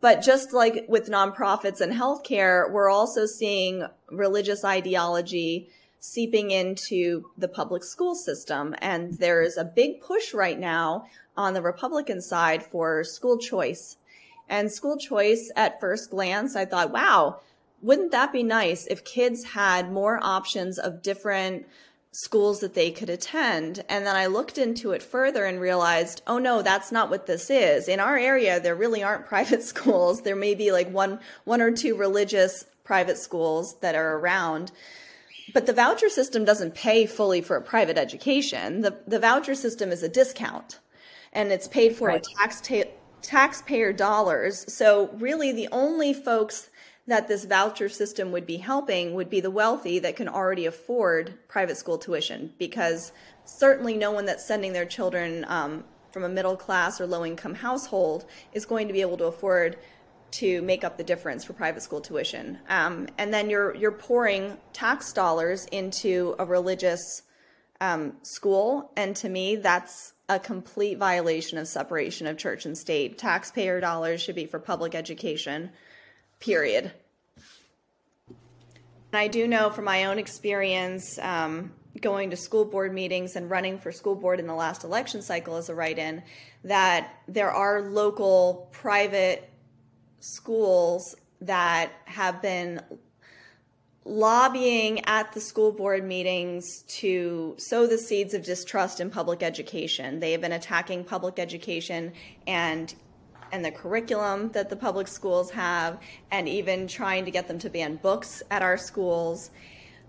But 0.00 0.22
just 0.22 0.52
like 0.52 0.84
with 0.88 1.08
nonprofits 1.08 1.80
and 1.80 1.92
healthcare, 1.92 2.70
we're 2.70 2.90
also 2.90 3.24
seeing 3.26 3.86
religious 4.10 4.64
ideology 4.64 5.70
seeping 6.00 6.50
into 6.50 7.24
the 7.38 7.46
public 7.46 7.84
school 7.84 8.16
system. 8.16 8.74
And 8.78 9.14
there 9.14 9.40
is 9.42 9.56
a 9.56 9.64
big 9.64 10.00
push 10.00 10.34
right 10.34 10.58
now 10.58 11.06
on 11.36 11.54
the 11.54 11.62
Republican 11.62 12.20
side 12.20 12.62
for 12.62 13.04
school 13.04 13.38
choice. 13.38 13.96
And 14.48 14.70
school 14.70 14.96
choice 14.96 15.50
at 15.56 15.80
first 15.80 16.10
glance, 16.10 16.56
I 16.56 16.64
thought, 16.64 16.90
wow, 16.90 17.40
wouldn't 17.80 18.12
that 18.12 18.32
be 18.32 18.42
nice 18.42 18.86
if 18.86 19.04
kids 19.04 19.44
had 19.44 19.92
more 19.92 20.18
options 20.22 20.78
of 20.78 21.02
different 21.02 21.66
schools 22.12 22.60
that 22.60 22.74
they 22.74 22.90
could 22.90 23.08
attend. 23.08 23.82
And 23.88 24.06
then 24.06 24.14
I 24.14 24.26
looked 24.26 24.58
into 24.58 24.92
it 24.92 25.02
further 25.02 25.46
and 25.46 25.58
realized, 25.58 26.22
oh 26.26 26.38
no, 26.38 26.60
that's 26.60 26.92
not 26.92 27.08
what 27.08 27.26
this 27.26 27.48
is. 27.48 27.88
In 27.88 28.00
our 28.00 28.18
area, 28.18 28.60
there 28.60 28.74
really 28.74 29.02
aren't 29.02 29.26
private 29.34 29.62
schools. 29.62 30.22
There 30.22 30.36
may 30.36 30.54
be 30.54 30.70
like 30.72 30.90
one, 30.90 31.18
one 31.44 31.62
or 31.62 31.70
two 31.72 31.96
religious 31.96 32.64
private 32.84 33.16
schools 33.16 33.76
that 33.80 33.94
are 33.94 34.18
around. 34.18 34.70
But 35.54 35.66
the 35.66 35.72
voucher 35.72 36.08
system 36.08 36.44
doesn't 36.44 36.74
pay 36.74 37.06
fully 37.06 37.40
for 37.40 37.56
a 37.56 37.62
private 37.62 37.98
education. 37.98 38.82
The, 38.82 38.98
the 39.06 39.18
voucher 39.18 39.54
system 39.54 39.90
is 39.90 40.02
a 40.02 40.08
discount 40.08 40.78
and 41.32 41.52
it's 41.52 41.68
paid 41.68 41.96
for 41.96 42.08
right. 42.08 42.20
with 42.20 42.28
tax 42.38 42.60
ta- 42.60 42.90
taxpayer 43.22 43.92
dollars. 43.92 44.72
So 44.72 45.10
really 45.14 45.52
the 45.52 45.68
only 45.72 46.12
folks 46.12 46.70
that 47.06 47.28
this 47.28 47.44
voucher 47.44 47.88
system 47.88 48.30
would 48.32 48.46
be 48.46 48.56
helping 48.56 49.14
would 49.14 49.28
be 49.28 49.40
the 49.40 49.50
wealthy 49.50 49.98
that 49.98 50.16
can 50.16 50.28
already 50.28 50.66
afford 50.66 51.36
private 51.48 51.76
school 51.76 51.98
tuition 51.98 52.52
because 52.58 53.12
certainly 53.44 53.96
no 53.96 54.12
one 54.12 54.24
that's 54.24 54.46
sending 54.46 54.72
their 54.72 54.84
children 54.84 55.44
um, 55.48 55.84
from 56.12 56.24
a 56.24 56.28
middle 56.28 56.56
class 56.56 57.00
or 57.00 57.06
low 57.06 57.24
income 57.24 57.54
household 57.54 58.26
is 58.52 58.64
going 58.64 58.86
to 58.86 58.92
be 58.92 59.00
able 59.00 59.16
to 59.16 59.24
afford 59.24 59.78
to 60.30 60.62
make 60.62 60.84
up 60.84 60.96
the 60.96 61.04
difference 61.04 61.44
for 61.44 61.52
private 61.52 61.82
school 61.82 62.00
tuition. 62.00 62.58
Um, 62.68 63.08
and 63.18 63.32
then 63.32 63.50
you're 63.50 63.74
you're 63.74 63.92
pouring 63.92 64.56
tax 64.72 65.12
dollars 65.12 65.66
into 65.66 66.34
a 66.38 66.44
religious 66.44 67.22
um, 67.80 68.14
school, 68.22 68.92
and 68.96 69.14
to 69.16 69.28
me, 69.28 69.56
that's 69.56 70.14
a 70.34 70.38
complete 70.38 70.96
violation 70.96 71.58
of 71.58 71.68
separation 71.68 72.26
of 72.26 72.38
church 72.38 72.64
and 72.64 72.76
state. 72.76 73.18
Taxpayer 73.18 73.80
dollars 73.80 74.22
should 74.22 74.34
be 74.34 74.46
for 74.46 74.58
public 74.58 74.94
education 74.94 75.70
period. 76.40 76.90
And 78.28 79.18
I 79.20 79.28
do 79.28 79.46
know 79.46 79.68
from 79.68 79.84
my 79.84 80.06
own 80.06 80.18
experience 80.18 81.18
um, 81.18 81.72
going 82.00 82.30
to 82.30 82.36
school 82.36 82.64
board 82.64 82.94
meetings 82.94 83.36
and 83.36 83.50
running 83.50 83.78
for 83.78 83.92
school 83.92 84.14
board 84.14 84.40
in 84.40 84.46
the 84.46 84.54
last 84.54 84.84
election 84.84 85.20
cycle 85.20 85.56
as 85.56 85.68
a 85.68 85.74
write 85.74 85.98
in 85.98 86.22
that 86.64 87.14
there 87.28 87.50
are 87.50 87.82
local 87.82 88.70
private 88.72 89.50
schools 90.20 91.14
that 91.42 91.92
have 92.06 92.40
been 92.40 92.80
lobbying 94.04 95.04
at 95.06 95.32
the 95.32 95.40
school 95.40 95.70
board 95.70 96.04
meetings 96.04 96.82
to 96.88 97.54
sow 97.56 97.86
the 97.86 97.98
seeds 97.98 98.34
of 98.34 98.42
distrust 98.44 99.00
in 99.00 99.10
public 99.10 99.42
education. 99.42 100.18
They 100.18 100.32
have 100.32 100.40
been 100.40 100.52
attacking 100.52 101.04
public 101.04 101.38
education 101.38 102.12
and 102.46 102.94
and 103.52 103.62
the 103.62 103.70
curriculum 103.70 104.50
that 104.52 104.70
the 104.70 104.76
public 104.76 105.06
schools 105.06 105.50
have, 105.50 106.00
and 106.30 106.48
even 106.48 106.86
trying 106.86 107.26
to 107.26 107.30
get 107.30 107.46
them 107.46 107.58
to 107.58 107.68
ban 107.68 107.96
books 107.96 108.42
at 108.50 108.62
our 108.62 108.78
schools 108.78 109.50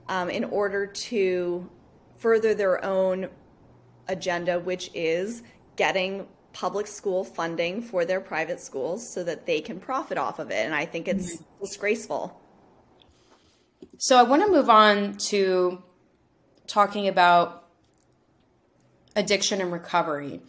um, 0.07 0.29
in 0.29 0.45
order 0.45 0.87
to 0.87 1.69
further 2.17 2.53
their 2.53 2.83
own 2.85 3.27
agenda, 4.07 4.59
which 4.61 4.89
is 4.93 5.43
getting 5.75 6.25
public 6.53 6.87
school 6.87 7.25
funding 7.25 7.81
for 7.81 8.05
their 8.05 8.21
private 8.21 8.61
schools 8.61 9.07
so 9.07 9.23
that 9.23 9.45
they 9.45 9.59
can 9.59 9.77
profit 9.77 10.17
off 10.17 10.39
of 10.39 10.49
it. 10.49 10.65
And 10.65 10.73
I 10.73 10.85
think 10.85 11.09
it's 11.09 11.35
mm-hmm. 11.35 11.65
disgraceful. 11.65 12.39
So 13.97 14.17
I 14.17 14.23
want 14.23 14.45
to 14.45 14.51
move 14.51 14.69
on 14.69 15.17
to 15.29 15.81
talking 16.67 17.07
about 17.07 17.67
addiction 19.15 19.61
and 19.61 19.71
recovery, 19.71 20.41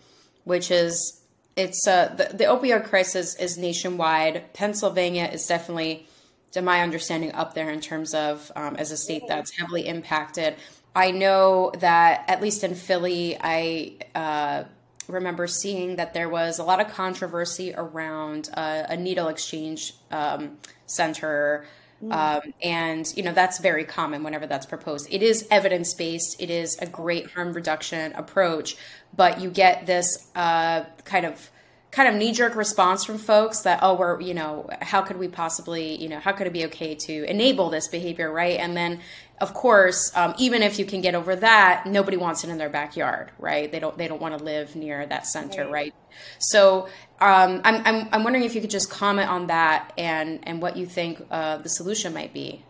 which 0.44 0.70
is 0.70 1.20
it's 1.56 1.86
uh, 1.86 2.14
the, 2.16 2.36
the 2.36 2.44
opioid 2.44 2.88
crisis 2.88 3.36
is 3.36 3.56
nationwide. 3.56 4.52
Pennsylvania 4.54 5.30
is 5.32 5.46
definitely, 5.46 6.06
to 6.52 6.62
my 6.62 6.82
understanding, 6.82 7.32
up 7.32 7.54
there 7.54 7.70
in 7.70 7.80
terms 7.80 8.14
of 8.14 8.50
um, 8.56 8.76
as 8.76 8.90
a 8.90 8.96
state 8.96 9.22
that's 9.28 9.56
heavily 9.56 9.86
impacted. 9.86 10.56
I 10.96 11.10
know 11.10 11.72
that 11.78 12.24
at 12.28 12.40
least 12.40 12.64
in 12.64 12.74
Philly, 12.74 13.36
I 13.40 13.96
uh, 14.14 14.64
remember 15.08 15.46
seeing 15.46 15.96
that 15.96 16.14
there 16.14 16.28
was 16.28 16.58
a 16.58 16.64
lot 16.64 16.80
of 16.80 16.88
controversy 16.88 17.74
around 17.76 18.50
uh, 18.54 18.84
a 18.88 18.96
needle 18.96 19.28
exchange 19.28 19.94
um, 20.10 20.58
center. 20.86 21.66
Mm. 22.04 22.12
Um, 22.12 22.54
and 22.62 23.06
you 23.16 23.22
know 23.22 23.32
that's 23.32 23.58
very 23.58 23.84
common 23.84 24.22
whenever 24.22 24.46
that's 24.46 24.66
proposed. 24.66 25.08
It 25.10 25.22
is 25.22 25.46
evidence 25.50 25.94
based. 25.94 26.40
It 26.40 26.50
is 26.50 26.76
a 26.78 26.86
great 26.86 27.30
harm 27.30 27.52
reduction 27.52 28.12
approach, 28.12 28.76
but 29.16 29.40
you 29.40 29.50
get 29.50 29.86
this 29.86 30.30
uh, 30.34 30.84
kind 31.04 31.24
of 31.24 31.50
kind 31.94 32.08
of 32.08 32.16
knee 32.16 32.32
jerk 32.32 32.56
response 32.56 33.04
from 33.04 33.18
folks 33.18 33.60
that 33.60 33.78
oh 33.80 33.94
we're 33.94 34.20
you 34.20 34.34
know 34.34 34.68
how 34.82 35.00
could 35.00 35.16
we 35.16 35.28
possibly 35.28 35.94
you 36.02 36.08
know 36.08 36.18
how 36.18 36.32
could 36.32 36.48
it 36.48 36.52
be 36.52 36.64
okay 36.64 36.96
to 36.96 37.22
enable 37.30 37.70
this 37.70 37.86
behavior 37.86 38.32
right? 38.32 38.58
And 38.58 38.76
then 38.76 39.00
of 39.40 39.54
course 39.54 40.10
um, 40.16 40.34
even 40.36 40.62
if 40.62 40.76
you 40.80 40.84
can 40.84 41.00
get 41.00 41.14
over 41.14 41.36
that 41.36 41.86
nobody 41.86 42.16
wants 42.16 42.42
it 42.42 42.50
in 42.50 42.58
their 42.58 42.68
backyard 42.68 43.30
right? 43.38 43.70
They 43.70 43.78
don't 43.78 43.96
they 43.96 44.08
don't 44.08 44.20
want 44.20 44.36
to 44.36 44.44
live 44.44 44.74
near 44.74 45.06
that 45.06 45.28
center 45.28 45.62
right, 45.62 45.70
right? 45.70 45.94
so 46.38 46.88
um, 47.20 47.60
I'm, 47.64 47.86
I'm 47.86 48.08
i'm 48.12 48.24
wondering 48.24 48.44
if 48.44 48.56
you 48.56 48.60
could 48.60 48.70
just 48.70 48.90
comment 48.90 49.30
on 49.30 49.46
that 49.46 49.92
and 49.96 50.40
and 50.42 50.60
what 50.60 50.76
you 50.76 50.86
think 50.86 51.24
uh, 51.30 51.58
the 51.58 51.68
solution 51.68 52.12
might 52.12 52.34
be. 52.34 52.64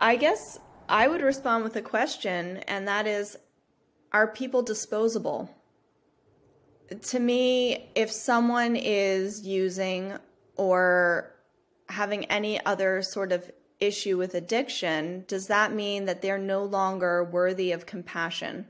I 0.00 0.16
guess 0.16 0.58
i 0.88 1.06
would 1.06 1.20
respond 1.20 1.62
with 1.62 1.76
a 1.76 1.82
question 1.82 2.56
and 2.66 2.88
that 2.88 3.06
is 3.06 3.36
are 4.12 4.26
people 4.26 4.62
disposable 4.62 5.50
to 6.94 7.18
me, 7.18 7.90
if 7.94 8.10
someone 8.10 8.76
is 8.76 9.46
using 9.46 10.14
or 10.56 11.32
having 11.88 12.24
any 12.26 12.64
other 12.64 13.02
sort 13.02 13.32
of 13.32 13.50
issue 13.80 14.16
with 14.16 14.34
addiction, 14.34 15.24
does 15.26 15.48
that 15.48 15.72
mean 15.72 16.04
that 16.04 16.22
they're 16.22 16.38
no 16.38 16.64
longer 16.64 17.24
worthy 17.24 17.72
of 17.72 17.86
compassion? 17.86 18.66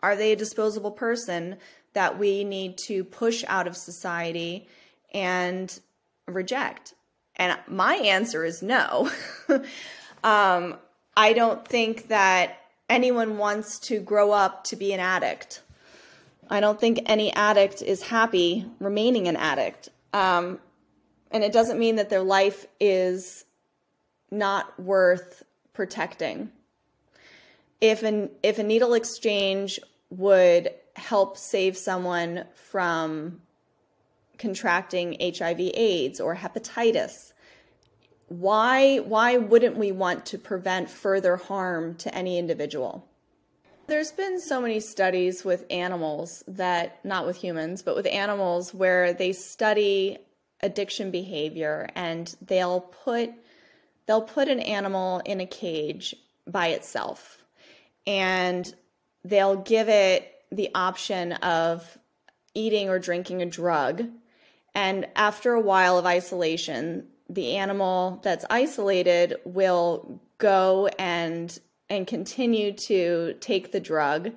Are 0.00 0.16
they 0.16 0.32
a 0.32 0.36
disposable 0.36 0.90
person 0.90 1.56
that 1.92 2.18
we 2.18 2.44
need 2.44 2.78
to 2.78 3.04
push 3.04 3.44
out 3.48 3.66
of 3.66 3.76
society 3.76 4.68
and 5.12 5.78
reject? 6.26 6.94
And 7.36 7.58
my 7.68 7.96
answer 7.96 8.44
is 8.44 8.62
no. 8.62 9.10
um, 10.24 10.78
I 11.16 11.32
don't 11.32 11.66
think 11.66 12.08
that 12.08 12.58
anyone 12.88 13.38
wants 13.38 13.78
to 13.80 14.00
grow 14.00 14.32
up 14.32 14.64
to 14.64 14.76
be 14.76 14.92
an 14.92 15.00
addict. 15.00 15.62
I 16.48 16.60
don't 16.60 16.78
think 16.78 17.02
any 17.06 17.32
addict 17.32 17.82
is 17.82 18.02
happy 18.02 18.66
remaining 18.78 19.28
an 19.28 19.36
addict. 19.36 19.88
Um, 20.12 20.60
and 21.30 21.42
it 21.42 21.52
doesn't 21.52 21.78
mean 21.78 21.96
that 21.96 22.08
their 22.08 22.22
life 22.22 22.66
is 22.78 23.44
not 24.30 24.78
worth 24.80 25.42
protecting. 25.72 26.50
If 27.80 28.02
an 28.02 28.30
if 28.42 28.58
a 28.58 28.62
needle 28.62 28.94
exchange 28.94 29.78
would 30.10 30.70
help 30.94 31.36
save 31.36 31.76
someone 31.76 32.44
from 32.54 33.42
contracting 34.38 35.16
HIV 35.20 35.60
AIDS 35.60 36.20
or 36.20 36.36
hepatitis, 36.36 37.32
why 38.28 38.98
why 38.98 39.36
wouldn't 39.36 39.76
we 39.76 39.92
want 39.92 40.26
to 40.26 40.38
prevent 40.38 40.88
further 40.88 41.36
harm 41.36 41.96
to 41.96 42.14
any 42.14 42.38
individual? 42.38 43.06
There's 43.88 44.10
been 44.10 44.40
so 44.40 44.60
many 44.60 44.80
studies 44.80 45.44
with 45.44 45.64
animals 45.70 46.42
that, 46.48 47.04
not 47.04 47.24
with 47.24 47.36
humans, 47.36 47.82
but 47.82 47.94
with 47.94 48.06
animals 48.06 48.74
where 48.74 49.12
they 49.12 49.32
study 49.32 50.18
addiction 50.60 51.10
behavior 51.10 51.88
and 51.94 52.34
they'll 52.40 52.80
put 52.80 53.30
they'll 54.06 54.22
put 54.22 54.48
an 54.48 54.60
animal 54.60 55.20
in 55.24 55.40
a 55.40 55.46
cage 55.46 56.14
by 56.46 56.68
itself. 56.68 57.38
And 58.06 58.72
they'll 59.24 59.56
give 59.56 59.88
it 59.88 60.32
the 60.50 60.70
option 60.74 61.32
of 61.32 61.98
eating 62.54 62.88
or 62.88 62.98
drinking 62.98 63.42
a 63.42 63.46
drug. 63.46 64.04
And 64.74 65.06
after 65.14 65.52
a 65.52 65.60
while 65.60 65.98
of 65.98 66.06
isolation 66.06 67.08
the 67.28 67.56
animal 67.56 68.20
that's 68.22 68.44
isolated 68.50 69.36
will 69.44 70.20
go 70.38 70.88
and 70.98 71.58
and 71.88 72.06
continue 72.06 72.72
to 72.72 73.34
take 73.40 73.72
the 73.72 73.80
drug 73.80 74.32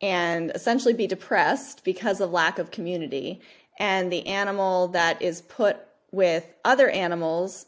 and 0.00 0.50
essentially 0.54 0.94
be 0.94 1.06
depressed 1.06 1.84
because 1.84 2.20
of 2.20 2.30
lack 2.30 2.58
of 2.58 2.70
community. 2.70 3.40
And 3.78 4.12
the 4.12 4.26
animal 4.26 4.88
that 4.88 5.20
is 5.22 5.42
put 5.42 5.78
with 6.12 6.46
other 6.64 6.88
animals 6.88 7.66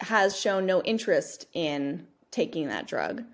has 0.00 0.38
shown 0.38 0.66
no 0.66 0.82
interest 0.82 1.46
in 1.52 2.06
taking 2.30 2.68
that 2.68 2.86
drug. 2.86 3.24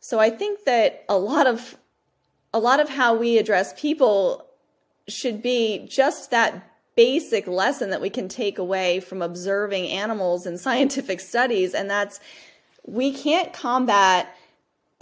So 0.00 0.18
I 0.18 0.30
think 0.30 0.64
that 0.64 1.04
a 1.08 1.16
lot 1.16 1.46
of 1.46 1.76
a 2.54 2.58
lot 2.58 2.80
of 2.80 2.88
how 2.90 3.14
we 3.14 3.38
address 3.38 3.72
people 3.80 4.44
should 5.08 5.42
be 5.42 5.86
just 5.88 6.30
that 6.32 6.68
basic 6.96 7.46
lesson 7.46 7.90
that 7.90 8.00
we 8.00 8.10
can 8.10 8.28
take 8.28 8.58
away 8.58 9.00
from 9.00 9.22
observing 9.22 9.88
animals 9.88 10.44
in 10.44 10.58
scientific 10.58 11.20
studies 11.20 11.72
and 11.72 11.88
that's 11.88 12.20
we 12.84 13.12
can't 13.12 13.52
combat 13.52 14.36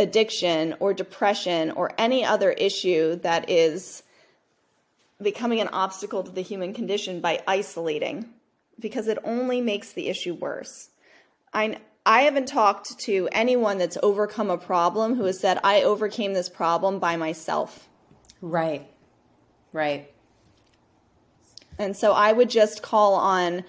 addiction 0.00 0.74
or 0.80 0.94
depression 0.94 1.70
or 1.72 1.92
any 1.98 2.24
other 2.24 2.50
issue 2.52 3.16
that 3.16 3.48
is 3.50 4.02
becoming 5.22 5.60
an 5.60 5.68
obstacle 5.68 6.22
to 6.22 6.30
the 6.30 6.40
human 6.40 6.72
condition 6.72 7.20
by 7.20 7.42
isolating 7.46 8.28
because 8.80 9.06
it 9.06 9.18
only 9.22 9.60
makes 9.60 9.92
the 9.92 10.08
issue 10.08 10.34
worse. 10.34 10.88
I 11.52 11.78
I 12.06 12.22
haven't 12.22 12.48
talked 12.48 12.98
to 13.00 13.28
anyone 13.30 13.76
that's 13.76 13.98
overcome 14.02 14.48
a 14.48 14.56
problem 14.56 15.16
who 15.16 15.24
has 15.24 15.38
said 15.38 15.60
I 15.62 15.82
overcame 15.82 16.32
this 16.32 16.48
problem 16.48 16.98
by 16.98 17.16
myself. 17.16 17.88
Right. 18.40 18.88
Right. 19.72 20.10
And 21.78 21.94
so 21.94 22.12
I 22.12 22.32
would 22.32 22.48
just 22.48 22.82
call 22.82 23.14
on 23.14 23.64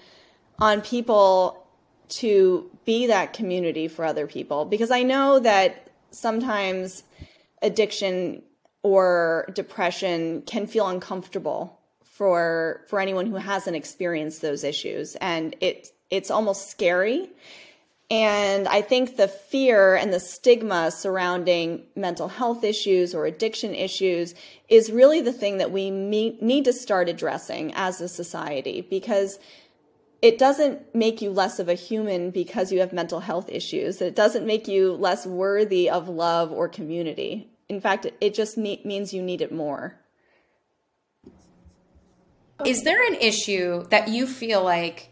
on 0.58 0.80
people 0.80 1.66
to 2.08 2.70
be 2.84 3.06
that 3.06 3.32
community 3.32 3.88
for 3.88 4.04
other 4.04 4.26
people 4.26 4.64
because 4.64 4.90
I 4.90 5.02
know 5.02 5.38
that 5.38 5.88
sometimes 6.12 7.02
addiction 7.62 8.42
or 8.82 9.48
depression 9.54 10.42
can 10.42 10.66
feel 10.66 10.88
uncomfortable 10.88 11.78
for 12.02 12.84
for 12.88 13.00
anyone 13.00 13.26
who 13.26 13.36
hasn't 13.36 13.76
experienced 13.76 14.42
those 14.42 14.64
issues. 14.64 15.16
And 15.16 15.56
it 15.60 15.88
it's 16.10 16.30
almost 16.30 16.70
scary. 16.70 17.28
And 18.10 18.68
I 18.68 18.82
think 18.82 19.16
the 19.16 19.28
fear 19.28 19.94
and 19.94 20.12
the 20.12 20.20
stigma 20.20 20.90
surrounding 20.90 21.84
mental 21.96 22.28
health 22.28 22.62
issues 22.62 23.14
or 23.14 23.24
addiction 23.24 23.74
issues 23.74 24.34
is 24.68 24.92
really 24.92 25.22
the 25.22 25.32
thing 25.32 25.56
that 25.56 25.70
we 25.70 25.90
need 25.90 26.66
to 26.66 26.74
start 26.74 27.08
addressing 27.08 27.72
as 27.74 28.02
a 28.02 28.08
society. 28.08 28.82
Because 28.82 29.38
it 30.22 30.38
doesn't 30.38 30.94
make 30.94 31.20
you 31.20 31.30
less 31.30 31.58
of 31.58 31.68
a 31.68 31.74
human 31.74 32.30
because 32.30 32.70
you 32.70 32.78
have 32.78 32.92
mental 32.92 33.18
health 33.18 33.50
issues. 33.50 34.00
It 34.00 34.14
doesn't 34.14 34.46
make 34.46 34.68
you 34.68 34.92
less 34.92 35.26
worthy 35.26 35.90
of 35.90 36.08
love 36.08 36.52
or 36.52 36.68
community. 36.68 37.50
In 37.68 37.80
fact, 37.80 38.06
it 38.20 38.32
just 38.32 38.56
means 38.56 39.12
you 39.12 39.20
need 39.20 39.40
it 39.40 39.52
more. 39.52 39.98
Is 42.64 42.84
there 42.84 43.04
an 43.04 43.16
issue 43.16 43.84
that 43.88 44.06
you 44.08 44.28
feel 44.28 44.62
like 44.62 45.08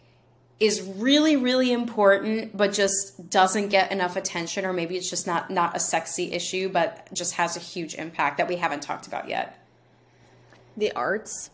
is 0.60 0.82
really 0.82 1.36
really 1.36 1.72
important 1.72 2.54
but 2.54 2.70
just 2.70 3.30
doesn't 3.30 3.70
get 3.70 3.90
enough 3.90 4.14
attention 4.14 4.66
or 4.66 4.74
maybe 4.74 4.94
it's 4.94 5.08
just 5.08 5.26
not 5.26 5.50
not 5.50 5.74
a 5.74 5.80
sexy 5.80 6.32
issue 6.32 6.68
but 6.68 7.08
just 7.14 7.32
has 7.34 7.56
a 7.56 7.60
huge 7.60 7.94
impact 7.94 8.36
that 8.36 8.46
we 8.46 8.56
haven't 8.56 8.82
talked 8.82 9.06
about 9.06 9.26
yet 9.26 9.58
the 10.76 10.92
arts 10.92 11.48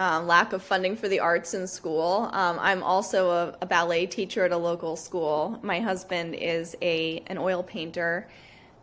um, 0.00 0.26
lack 0.26 0.52
of 0.52 0.62
funding 0.62 0.96
for 0.96 1.08
the 1.08 1.20
arts 1.20 1.54
in 1.54 1.66
school 1.66 2.28
um, 2.32 2.58
i'm 2.60 2.82
also 2.82 3.30
a, 3.30 3.58
a, 3.60 3.66
ballet 3.66 4.06
teacher 4.06 4.44
at 4.44 4.52
a 4.52 4.56
local 4.56 4.96
school 4.96 5.58
my 5.62 5.78
husband 5.78 6.34
is 6.34 6.76
a 6.82 7.22
an 7.28 7.38
oil 7.38 7.62
painter 7.62 8.28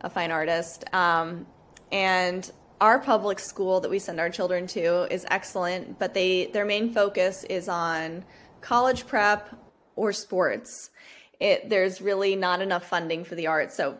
a 0.02 0.10
fine 0.10 0.32
artist 0.32 0.86
um, 0.94 1.46
and 1.92 2.52
our 2.80 3.00
public 3.00 3.40
school 3.40 3.80
that 3.80 3.90
we 3.90 4.00
send 4.00 4.20
our 4.20 4.30
children 4.30 4.68
to 4.68 5.12
is 5.14 5.26
excellent 5.30 6.00
but 6.00 6.14
they 6.14 6.46
their 6.54 6.66
main 6.66 6.94
focus 6.94 7.44
is 7.46 7.68
on 7.68 8.24
college 8.62 9.08
prep 9.08 9.50
or 9.98 10.14
sports. 10.14 10.92
It, 11.40 11.70
there's 11.70 12.02
really 12.02 12.36
not 12.38 12.62
enough 12.62 12.88
funding 12.88 13.26
for 13.26 13.36
the 13.36 13.48
arts. 13.48 13.76
So 13.76 13.98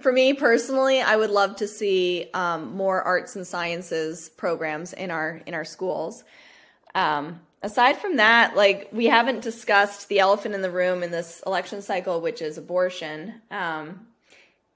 for 0.00 0.12
me 0.12 0.32
personally, 0.32 1.00
I 1.00 1.16
would 1.16 1.30
love 1.30 1.56
to 1.56 1.68
see 1.68 2.30
um, 2.34 2.74
more 2.74 3.02
arts 3.02 3.36
and 3.36 3.46
sciences 3.46 4.30
programs 4.30 4.92
in 4.92 5.10
our 5.10 5.42
in 5.44 5.54
our 5.54 5.64
schools. 5.64 6.24
Um, 6.94 7.40
aside 7.62 7.98
from 7.98 8.16
that, 8.16 8.56
like 8.56 8.88
we 8.92 9.06
haven't 9.06 9.42
discussed 9.42 10.08
the 10.08 10.18
elephant 10.18 10.54
in 10.54 10.62
the 10.62 10.70
room 10.70 11.02
in 11.02 11.10
this 11.10 11.42
election 11.46 11.82
cycle, 11.82 12.20
which 12.20 12.42
is 12.42 12.58
abortion, 12.58 13.34
um, 13.50 14.06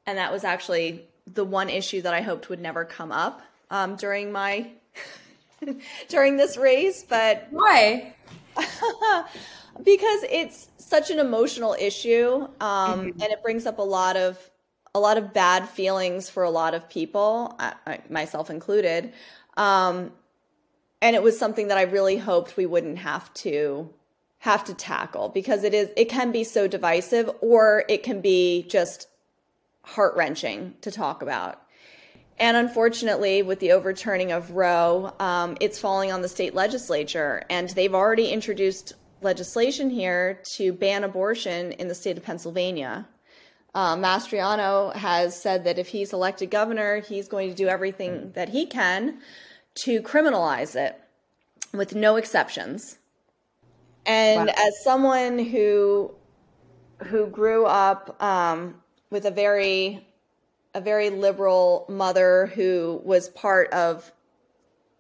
and 0.07 0.19
that 0.19 0.33
was 0.33 0.45
actually 0.45 1.07
the 1.27 1.45
one 1.45 1.69
issue 1.69 2.03
that 2.03 2.15
I 2.15 2.21
hoped 2.21 2.49
would 2.49 2.61
never 2.61 2.85
come 2.85 3.13
up 3.13 3.43
um, 3.71 3.97
during 3.97 4.33
my 4.33 4.71
during 6.09 6.37
this 6.37 6.57
race. 6.57 7.05
But 7.09 7.49
why? 7.51 8.15
because 9.85 10.25
it's 10.31 10.69
such 10.79 11.11
an 11.11 11.19
emotional 11.19 11.77
issue 11.79 12.47
um, 12.61 12.61
mm-hmm. 12.61 13.21
and 13.21 13.33
it 13.33 13.43
brings 13.43 13.67
up 13.67 13.79
a 13.79 13.83
lot 13.83 14.17
of 14.17 14.39
a 14.95 15.01
lot 15.01 15.19
of 15.19 15.35
bad 15.35 15.69
feelings 15.69 16.31
for 16.31 16.43
a 16.43 16.51
lot 16.51 16.73
of 16.73 16.89
people 16.89 17.55
I, 17.59 17.99
myself 18.09 18.49
included 18.49 19.13
um, 19.57 20.13
and 21.03 21.17
it 21.17 21.23
was 21.23 21.39
something 21.39 21.69
that 21.69 21.79
i 21.79 21.83
really 21.83 22.17
hoped 22.17 22.57
we 22.57 22.67
wouldn't 22.67 22.99
have 22.99 23.33
to 23.35 23.89
have 24.39 24.65
to 24.65 24.75
tackle 24.75 25.29
because 25.29 25.65
it 25.65 25.75
is 25.75 25.91
it 25.97 26.09
can 26.09 26.31
be 26.31 26.45
so 26.45 26.69
divisive 26.69 27.31
or 27.41 27.85
it 27.89 28.03
can 28.03 28.21
be 28.21 28.63
just 28.69 29.09
heart-wrenching 29.83 30.75
to 30.81 30.91
talk 30.91 31.23
about. 31.23 31.63
And 32.39 32.57
unfortunately, 32.57 33.43
with 33.43 33.61
the 33.61 33.73
overturning 33.73 34.31
of 34.31 34.51
Roe, 34.51 35.15
um, 35.19 35.57
it's 35.61 35.79
falling 35.79 36.13
on 36.13 36.21
the 36.21 36.29
state 36.29 36.55
legislature, 36.55 37.45
and 37.49 37.71
they've 37.71 37.95
already 37.95 38.29
introduced 38.29 38.93
legislation 39.23 39.89
here 39.89 40.41
to 40.57 40.73
ban 40.73 41.03
abortion 41.03 41.73
in 41.73 41.89
the 41.89 41.95
state 41.95 42.19
of 42.19 42.25
Pennsylvania. 42.25 43.09
Uh, 43.75 43.97
Mastriano 43.97 44.95
has 44.95 45.41
said 45.41 45.65
that 45.65 45.79
if 45.79 45.89
he's 45.89 46.13
elected 46.13 46.51
governor, 46.51 47.01
he's 47.01 47.27
going 47.27 47.49
to 47.49 47.55
do 47.55 47.69
everything 47.69 48.33
that 48.35 48.51
he 48.51 48.67
can 48.67 49.19
to 49.77 50.03
criminalize 50.03 50.75
it 50.75 51.01
with 51.73 51.95
no 51.95 52.17
exceptions. 52.17 52.99
And 54.05 54.47
wow. 54.49 54.55
as 54.57 54.83
someone 54.83 55.39
who 55.39 56.15
who 57.05 57.27
grew 57.27 57.67
up 57.67 58.23
um, 58.23 58.77
with 59.11 59.27
a 59.27 59.31
very 59.31 60.07
a 60.75 60.81
very 60.81 61.11
liberal 61.11 61.87
mother 61.89 62.47
who 62.55 63.01
was 63.05 63.29
part 63.29 63.73
of 63.73 64.13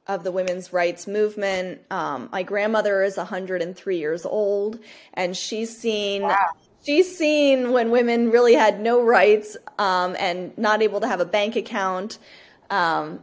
of 0.06 0.22
the 0.22 0.30
women's 0.30 0.72
rights 0.72 1.06
movement. 1.06 1.80
Um, 1.90 2.28
my 2.32 2.44
grandmother 2.44 3.02
is 3.02 3.16
103 3.16 3.98
years 3.98 4.24
old, 4.24 4.78
and 5.14 5.36
she's 5.36 5.76
seen 5.76 6.22
wow. 6.22 6.48
she's 6.84 7.16
seen 7.16 7.72
when 7.72 7.90
women 7.90 8.30
really 8.30 8.54
had 8.54 8.80
no 8.80 9.02
rights 9.02 9.56
um, 9.78 10.16
and 10.18 10.56
not 10.56 10.82
able 10.82 11.00
to 11.00 11.08
have 11.08 11.20
a 11.20 11.24
bank 11.24 11.56
account. 11.56 12.18
Um, 12.70 13.20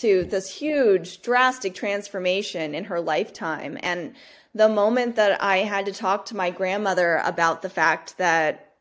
to 0.00 0.24
this 0.24 0.50
huge, 0.58 1.22
drastic 1.22 1.74
transformation 1.74 2.74
in 2.74 2.84
her 2.84 3.00
lifetime. 3.00 3.78
And 3.82 4.14
the 4.54 4.68
moment 4.68 5.16
that 5.16 5.42
I 5.42 5.58
had 5.58 5.86
to 5.86 5.92
talk 5.92 6.26
to 6.26 6.36
my 6.36 6.50
grandmother 6.50 7.20
about 7.24 7.62
the 7.62 7.68
fact 7.68 8.18
that 8.18 8.72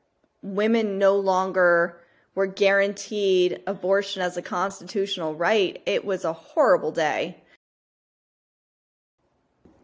women 0.42 0.98
no 0.98 1.18
longer 1.18 2.02
were 2.36 2.46
guaranteed 2.46 3.62
abortion 3.66 4.22
as 4.22 4.38
a 4.38 4.42
constitutional 4.42 5.36
right, 5.36 5.82
it 5.86 6.06
was 6.06 6.26
a 6.26 6.34
horrible 6.34 6.92
day. 6.92 7.38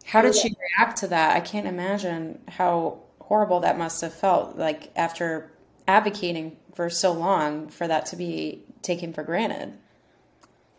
How 0.06 0.22
did 0.22 0.36
she 0.36 0.54
react 0.78 0.98
to 0.98 1.08
that? 1.08 1.36
I 1.36 1.40
can't 1.40 1.68
imagine 1.68 2.40
how 2.48 3.00
horrible 3.20 3.62
that 3.62 3.78
must 3.78 4.02
have 4.02 4.14
felt 4.14 4.58
like 4.58 4.92
after 4.96 5.52
advocating 5.88 6.58
for 6.76 6.90
so 6.90 7.14
long 7.14 7.70
for 7.70 7.88
that 7.88 8.06
to 8.08 8.16
be 8.16 8.64
taken 8.82 9.14
for 9.14 9.24
granted. 9.24 9.74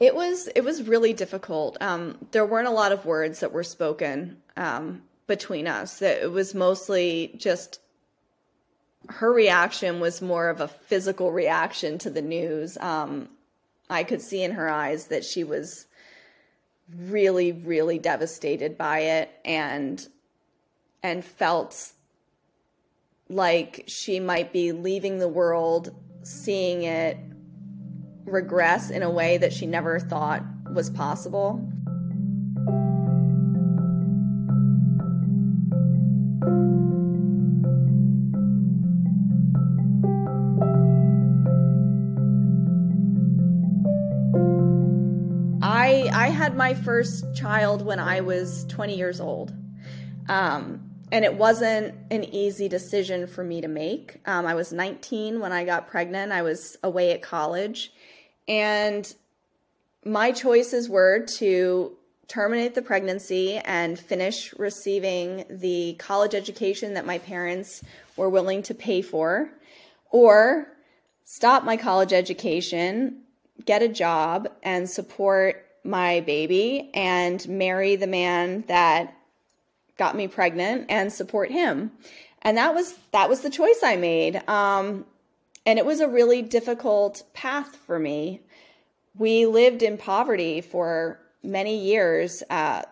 It 0.02 0.16
was 0.16 0.48
it 0.48 0.62
was 0.62 0.82
really 0.82 1.12
difficult. 1.12 1.76
Um, 1.80 2.18
there 2.32 2.44
weren't 2.44 2.66
a 2.66 2.72
lot 2.72 2.90
of 2.90 3.06
words 3.06 3.38
that 3.38 3.52
were 3.52 3.62
spoken 3.62 4.38
um, 4.56 5.02
between 5.28 5.68
us. 5.68 6.02
It 6.02 6.32
was 6.32 6.56
mostly 6.56 7.32
just 7.36 7.78
her 9.08 9.32
reaction 9.32 10.00
was 10.00 10.20
more 10.20 10.48
of 10.48 10.60
a 10.60 10.66
physical 10.66 11.30
reaction 11.30 11.98
to 11.98 12.10
the 12.10 12.20
news. 12.20 12.76
Um, 12.78 13.28
I 13.88 14.02
could 14.02 14.20
see 14.20 14.42
in 14.42 14.50
her 14.50 14.68
eyes 14.68 15.06
that 15.06 15.24
she 15.24 15.44
was 15.44 15.86
really, 16.98 17.52
really 17.52 18.00
devastated 18.00 18.76
by 18.76 18.98
it 19.02 19.30
and 19.44 20.04
and 21.04 21.24
felt 21.24 21.92
like 23.28 23.84
she 23.86 24.18
might 24.18 24.52
be 24.52 24.72
leaving 24.72 25.20
the 25.20 25.28
world, 25.28 25.94
seeing 26.24 26.82
it 26.82 27.18
regress 28.24 28.90
in 28.90 29.02
a 29.02 29.10
way 29.10 29.38
that 29.38 29.52
she 29.52 29.66
never 29.66 29.98
thought 29.98 30.42
was 30.74 30.90
possible. 30.90 31.68
I 45.62 46.10
I 46.12 46.28
had 46.28 46.56
my 46.56 46.74
first 46.74 47.34
child 47.34 47.82
when 47.84 47.98
I 47.98 48.20
was 48.20 48.64
20 48.66 48.96
years 48.96 49.20
old. 49.20 49.52
Um, 50.28 50.92
and 51.12 51.26
it 51.26 51.34
wasn't 51.34 51.94
an 52.10 52.24
easy 52.24 52.68
decision 52.68 53.26
for 53.26 53.44
me 53.44 53.60
to 53.60 53.68
make. 53.68 54.20
Um, 54.24 54.46
I 54.46 54.54
was 54.54 54.72
19 54.72 55.40
when 55.40 55.52
I 55.52 55.64
got 55.64 55.86
pregnant. 55.86 56.32
I 56.32 56.40
was 56.40 56.78
away 56.82 57.12
at 57.12 57.20
college. 57.20 57.92
And 58.48 59.12
my 60.04 60.32
choices 60.32 60.88
were 60.88 61.26
to 61.38 61.96
terminate 62.28 62.74
the 62.74 62.82
pregnancy 62.82 63.56
and 63.58 63.98
finish 63.98 64.54
receiving 64.58 65.44
the 65.50 65.94
college 65.98 66.34
education 66.34 66.94
that 66.94 67.06
my 67.06 67.18
parents 67.18 67.82
were 68.16 68.28
willing 68.28 68.62
to 68.62 68.74
pay 68.74 69.02
for, 69.02 69.50
or 70.10 70.66
stop 71.24 71.64
my 71.64 71.76
college 71.76 72.12
education, 72.12 73.22
get 73.64 73.82
a 73.82 73.88
job, 73.88 74.48
and 74.62 74.88
support 74.88 75.66
my 75.84 76.20
baby 76.20 76.90
and 76.94 77.46
marry 77.48 77.96
the 77.96 78.06
man 78.06 78.64
that 78.68 79.14
got 79.98 80.16
me 80.16 80.28
pregnant 80.28 80.86
and 80.88 81.12
support 81.12 81.50
him. 81.50 81.90
And 82.42 82.56
that 82.56 82.74
was 82.74 82.94
that 83.12 83.28
was 83.28 83.40
the 83.40 83.50
choice 83.50 83.80
I 83.82 83.96
made. 83.96 84.36
Um, 84.48 85.04
and 85.64 85.78
it 85.78 85.86
was 85.86 86.00
a 86.00 86.08
really 86.08 86.42
difficult 86.42 87.22
path 87.34 87.76
for 87.86 87.98
me. 87.98 88.40
We 89.16 89.46
lived 89.46 89.82
in 89.82 89.96
poverty 89.96 90.60
for 90.60 91.18
many 91.42 91.78
years. 91.78 92.42
Uh, 92.48 92.82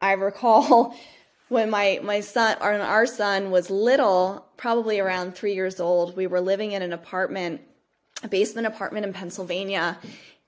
I 0.00 0.12
recall 0.12 0.94
when 1.48 1.70
my 1.70 2.00
my 2.02 2.20
son 2.20 2.56
or 2.60 2.72
our 2.72 3.06
son 3.06 3.50
was 3.50 3.70
little, 3.70 4.46
probably 4.56 5.00
around 5.00 5.34
three 5.34 5.54
years 5.54 5.80
old. 5.80 6.16
We 6.16 6.26
were 6.26 6.40
living 6.40 6.72
in 6.72 6.82
an 6.82 6.92
apartment, 6.92 7.62
a 8.22 8.28
basement 8.28 8.66
apartment 8.66 9.06
in 9.06 9.12
Pennsylvania, 9.12 9.98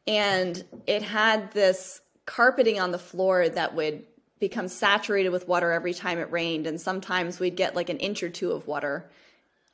and 0.06 0.62
it 0.86 1.02
had 1.02 1.52
this 1.52 2.00
carpeting 2.26 2.78
on 2.78 2.92
the 2.92 2.98
floor 2.98 3.48
that 3.48 3.74
would 3.74 4.04
become 4.38 4.68
saturated 4.68 5.30
with 5.30 5.48
water 5.48 5.72
every 5.72 5.94
time 5.94 6.18
it 6.18 6.30
rained, 6.30 6.66
and 6.66 6.80
sometimes 6.80 7.40
we'd 7.40 7.56
get 7.56 7.74
like 7.74 7.88
an 7.88 7.98
inch 7.98 8.22
or 8.22 8.30
two 8.30 8.52
of 8.52 8.66
water 8.66 9.10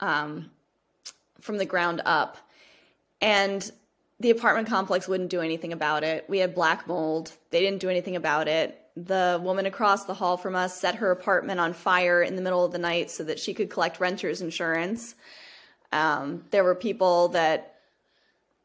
um, 0.00 0.50
from 1.40 1.58
the 1.58 1.64
ground 1.64 2.02
up. 2.04 2.36
And 3.20 3.70
the 4.20 4.30
apartment 4.30 4.68
complex 4.68 5.06
wouldn't 5.06 5.30
do 5.30 5.40
anything 5.40 5.72
about 5.72 6.02
it. 6.02 6.24
We 6.28 6.38
had 6.38 6.54
black 6.54 6.86
mold. 6.86 7.32
They 7.50 7.60
didn't 7.60 7.80
do 7.80 7.90
anything 7.90 8.16
about 8.16 8.48
it. 8.48 8.80
The 8.96 9.38
woman 9.42 9.66
across 9.66 10.06
the 10.06 10.14
hall 10.14 10.38
from 10.38 10.54
us 10.54 10.78
set 10.80 10.96
her 10.96 11.10
apartment 11.10 11.60
on 11.60 11.74
fire 11.74 12.22
in 12.22 12.34
the 12.34 12.42
middle 12.42 12.64
of 12.64 12.72
the 12.72 12.78
night 12.78 13.10
so 13.10 13.24
that 13.24 13.38
she 13.38 13.52
could 13.52 13.68
collect 13.68 14.00
renter's 14.00 14.40
insurance. 14.40 15.14
Um, 15.92 16.44
there 16.50 16.64
were 16.64 16.74
people 16.74 17.28
that 17.28 17.74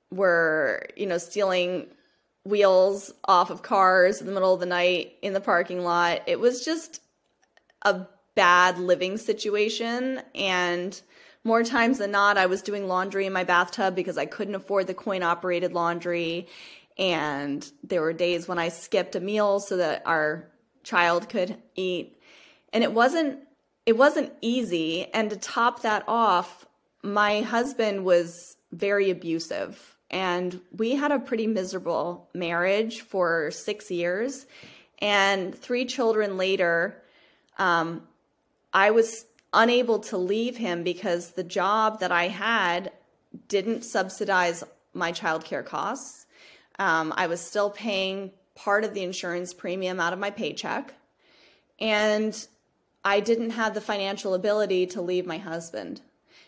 were, 0.10 0.88
you 0.96 1.06
know, 1.06 1.18
stealing 1.18 1.88
wheels 2.46 3.14
off 3.26 3.50
of 3.50 3.62
cars 3.62 4.22
in 4.22 4.26
the 4.28 4.34
middle 4.34 4.54
of 4.54 4.60
the 4.60 4.66
night 4.66 5.14
in 5.22 5.34
the 5.34 5.42
parking 5.42 5.84
lot. 5.84 6.22
It 6.28 6.40
was 6.40 6.64
just 6.64 7.02
a 7.82 8.08
bad 8.36 8.80
living 8.80 9.18
situation. 9.18 10.22
And 10.34 11.00
more 11.44 11.64
times 11.64 11.98
than 11.98 12.12
not, 12.12 12.38
I 12.38 12.46
was 12.46 12.62
doing 12.62 12.88
laundry 12.88 13.26
in 13.26 13.34
my 13.34 13.44
bathtub 13.44 13.96
because 13.96 14.18
I 14.18 14.26
couldn't 14.26 14.56
afford 14.56 14.88
the 14.88 14.94
coin 14.94 15.24
operated 15.24 15.74
laundry. 15.74 16.48
And 16.98 17.70
there 17.84 18.02
were 18.02 18.14
days 18.14 18.48
when 18.48 18.60
I 18.60 18.70
skipped 18.70 19.16
a 19.16 19.20
meal 19.20 19.60
so 19.60 19.78
that 19.78 20.04
our 20.06 20.48
child 20.84 21.30
could 21.30 21.56
eat. 21.76 22.18
And 22.74 22.84
it 22.84 22.94
wasn't 22.94 23.40
it 23.86 23.98
wasn't 23.98 24.32
easy 24.42 25.08
and 25.12 25.32
to 25.32 25.36
top 25.36 25.82
that 25.82 26.04
off 26.08 26.68
my 27.02 27.42
husband 27.42 28.06
was 28.06 28.56
very 28.72 29.10
abusive 29.10 29.98
and 30.12 30.60
we 30.76 30.92
had 30.92 31.12
a 31.12 31.20
pretty 31.20 31.48
miserable 31.48 32.30
marriage 32.34 33.02
for 33.02 33.50
six 33.52 33.90
years. 33.90 34.46
And 35.00 35.56
three 35.56 35.86
children 35.86 36.38
later, 36.38 37.02
um, 37.58 38.04
I 38.74 38.92
was 38.92 39.26
unable 39.54 40.00
to 40.00 40.18
leave 40.18 40.58
him 40.58 40.84
because 40.84 41.32
the 41.32 41.44
job 41.44 42.00
that 42.00 42.12
I 42.12 42.28
had 42.28 42.92
didn't 43.48 43.84
subsidize 43.84 44.64
my 44.94 45.12
childcare 45.12 45.66
costs. 45.66 46.26
Um, 46.80 47.14
I 47.16 47.28
was 47.28 47.42
still 47.42 47.70
paying 47.70 48.32
part 48.56 48.84
of 48.84 48.94
the 48.94 49.04
insurance 49.04 49.54
premium 49.54 50.00
out 50.00 50.14
of 50.14 50.20
my 50.20 50.30
paycheck. 50.30 50.94
And 51.80 52.48
I 53.04 53.20
didn't 53.20 53.52
have 53.52 53.74
the 53.74 53.82
financial 53.82 54.34
ability 54.34 54.88
to 54.88 55.02
leave 55.02 55.26
my 55.26 55.38
husband. 55.38 56.02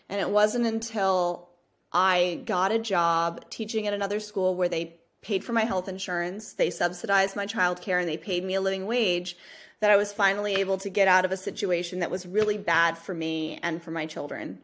And 0.08 0.20
it 0.20 0.30
wasn't 0.30 0.66
until 0.66 1.48
I 1.92 2.42
got 2.44 2.72
a 2.72 2.78
job 2.78 3.48
teaching 3.50 3.86
at 3.86 3.94
another 3.94 4.20
school 4.20 4.54
where 4.54 4.68
they 4.68 4.96
paid 5.22 5.42
for 5.42 5.52
my 5.52 5.64
health 5.64 5.88
insurance, 5.88 6.52
they 6.52 6.70
subsidized 6.70 7.34
my 7.34 7.46
childcare, 7.46 7.98
and 7.98 8.08
they 8.08 8.18
paid 8.18 8.44
me 8.44 8.54
a 8.54 8.60
living 8.60 8.86
wage. 8.86 9.36
That 9.80 9.90
I 9.90 9.96
was 9.96 10.12
finally 10.12 10.54
able 10.54 10.78
to 10.78 10.88
get 10.88 11.08
out 11.08 11.24
of 11.24 11.32
a 11.32 11.36
situation 11.36 11.98
that 12.00 12.10
was 12.10 12.26
really 12.26 12.58
bad 12.58 12.96
for 12.96 13.14
me 13.14 13.58
and 13.62 13.82
for 13.82 13.90
my 13.90 14.06
children. 14.06 14.60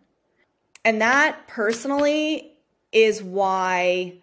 And 0.85 1.03
that 1.03 1.46
personally 1.46 2.53
is 2.92 3.23
why 3.23 4.14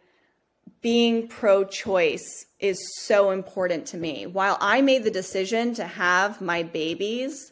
being 0.82 1.28
pro 1.28 1.64
choice 1.64 2.46
is 2.60 2.80
so 3.02 3.32
important 3.32 3.86
to 3.88 3.98
me. 3.98 4.26
While 4.26 4.58
I 4.62 4.82
made 4.82 5.04
the 5.04 5.12
decision 5.12 5.74
to 5.76 5.86
have 5.86 6.42
my 6.42 6.64
babies, 6.64 7.52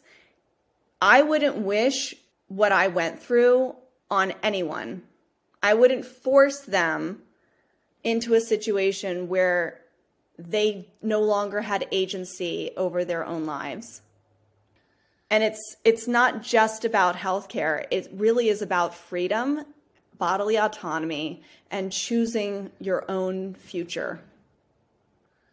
I 1.00 1.22
wouldn't 1.22 1.58
wish 1.58 2.14
what 2.48 2.72
I 2.72 2.88
went 2.88 3.22
through 3.22 3.76
on 4.10 4.32
anyone. 4.42 5.02
I 5.62 5.74
wouldn't 5.74 6.04
force 6.04 6.60
them 6.60 7.22
into 8.04 8.34
a 8.34 8.40
situation 8.40 9.28
where 9.28 9.80
they 10.38 10.88
no 11.02 11.20
longer 11.20 11.62
had 11.62 11.88
agency 11.90 12.70
over 12.76 13.04
their 13.04 13.24
own 13.24 13.46
lives. 13.46 14.02
And 15.30 15.42
it's 15.42 15.76
it's 15.84 16.06
not 16.06 16.42
just 16.42 16.84
about 16.84 17.16
healthcare. 17.16 17.86
It 17.90 18.08
really 18.12 18.48
is 18.48 18.62
about 18.62 18.94
freedom, 18.94 19.64
bodily 20.18 20.56
autonomy, 20.56 21.42
and 21.70 21.90
choosing 21.90 22.70
your 22.80 23.04
own 23.10 23.54
future. 23.54 24.20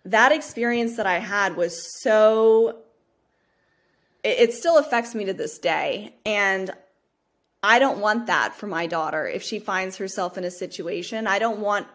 That 0.06 0.32
experience 0.32 0.98
that 0.98 1.08
I 1.08 1.20
had 1.20 1.56
was 1.56 2.02
so 2.02 2.78
it, 4.24 4.50
it 4.50 4.54
still 4.54 4.78
affects 4.78 5.16
me 5.16 5.26
to 5.26 5.34
this 5.34 5.58
day. 5.58 6.14
And 6.26 6.72
I 7.64 7.80
don't 7.80 8.00
want 8.00 8.28
that 8.28 8.54
for 8.54 8.68
my 8.68 8.88
daughter 8.88 9.26
if 9.26 9.42
she 9.42 9.58
finds 9.58 9.98
herself 9.98 10.38
in 10.38 10.44
a 10.44 10.52
situation. 10.52 11.26
I 11.26 11.40
don't 11.40 11.60
want 11.60 11.88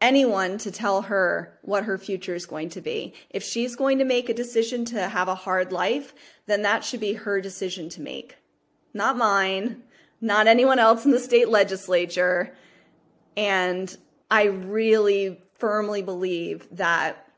anyone 0.00 0.58
to 0.58 0.70
tell 0.70 1.02
her 1.02 1.58
what 1.62 1.84
her 1.84 1.98
future 1.98 2.34
is 2.34 2.46
going 2.46 2.68
to 2.70 2.80
be. 2.80 3.14
If 3.30 3.42
she's 3.42 3.76
going 3.76 3.98
to 3.98 4.04
make 4.04 4.28
a 4.28 4.34
decision 4.34 4.84
to 4.86 5.08
have 5.08 5.28
a 5.28 5.34
hard 5.34 5.72
life, 5.72 6.14
then 6.46 6.62
that 6.62 6.84
should 6.84 7.00
be 7.00 7.14
her 7.14 7.40
decision 7.40 7.88
to 7.90 8.00
make, 8.00 8.36
not 8.92 9.16
mine, 9.16 9.82
not 10.20 10.46
anyone 10.46 10.78
else 10.78 11.04
in 11.04 11.10
the 11.10 11.18
state 11.18 11.48
legislature. 11.48 12.54
And 13.36 13.96
I 14.30 14.44
really 14.44 15.40
firmly 15.58 16.02
believe 16.02 16.68
that 16.72 17.28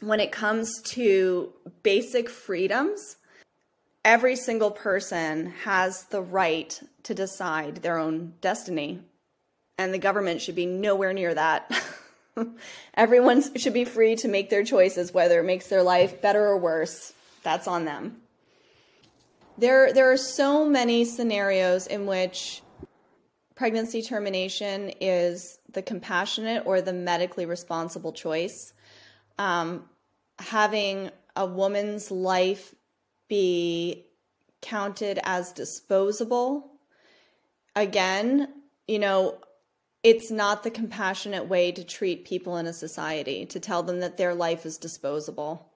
when 0.00 0.20
it 0.20 0.32
comes 0.32 0.82
to 0.82 1.52
basic 1.82 2.28
freedoms, 2.28 3.16
every 4.04 4.36
single 4.36 4.70
person 4.70 5.52
has 5.64 6.04
the 6.04 6.22
right 6.22 6.80
to 7.04 7.14
decide 7.14 7.76
their 7.76 7.98
own 7.98 8.34
destiny, 8.40 9.00
and 9.78 9.92
the 9.92 9.98
government 9.98 10.40
should 10.40 10.54
be 10.54 10.66
nowhere 10.66 11.12
near 11.12 11.34
that. 11.34 11.70
Everyone 12.94 13.56
should 13.56 13.74
be 13.74 13.84
free 13.84 14.16
to 14.16 14.28
make 14.28 14.50
their 14.50 14.64
choices, 14.64 15.12
whether 15.12 15.40
it 15.40 15.44
makes 15.44 15.68
their 15.68 15.82
life 15.82 16.22
better 16.22 16.44
or 16.44 16.58
worse. 16.58 17.12
That's 17.42 17.66
on 17.66 17.84
them. 17.84 18.18
There, 19.58 19.92
there 19.92 20.10
are 20.10 20.16
so 20.16 20.66
many 20.66 21.04
scenarios 21.04 21.86
in 21.86 22.06
which 22.06 22.62
pregnancy 23.54 24.02
termination 24.02 24.92
is 25.00 25.58
the 25.72 25.82
compassionate 25.82 26.64
or 26.66 26.80
the 26.80 26.92
medically 26.92 27.46
responsible 27.46 28.12
choice. 28.12 28.72
Um, 29.38 29.88
having 30.38 31.10
a 31.36 31.46
woman's 31.46 32.10
life 32.10 32.74
be 33.28 34.06
counted 34.60 35.18
as 35.24 35.52
disposable. 35.52 36.70
Again, 37.76 38.48
you 38.86 38.98
know, 38.98 39.38
it's 40.02 40.30
not 40.30 40.62
the 40.62 40.70
compassionate 40.70 41.46
way 41.46 41.70
to 41.72 41.84
treat 41.84 42.24
people 42.24 42.56
in 42.56 42.66
a 42.66 42.72
society 42.72 43.46
to 43.46 43.60
tell 43.60 43.82
them 43.82 44.00
that 44.00 44.16
their 44.16 44.34
life 44.34 44.66
is 44.66 44.78
disposable 44.78 45.70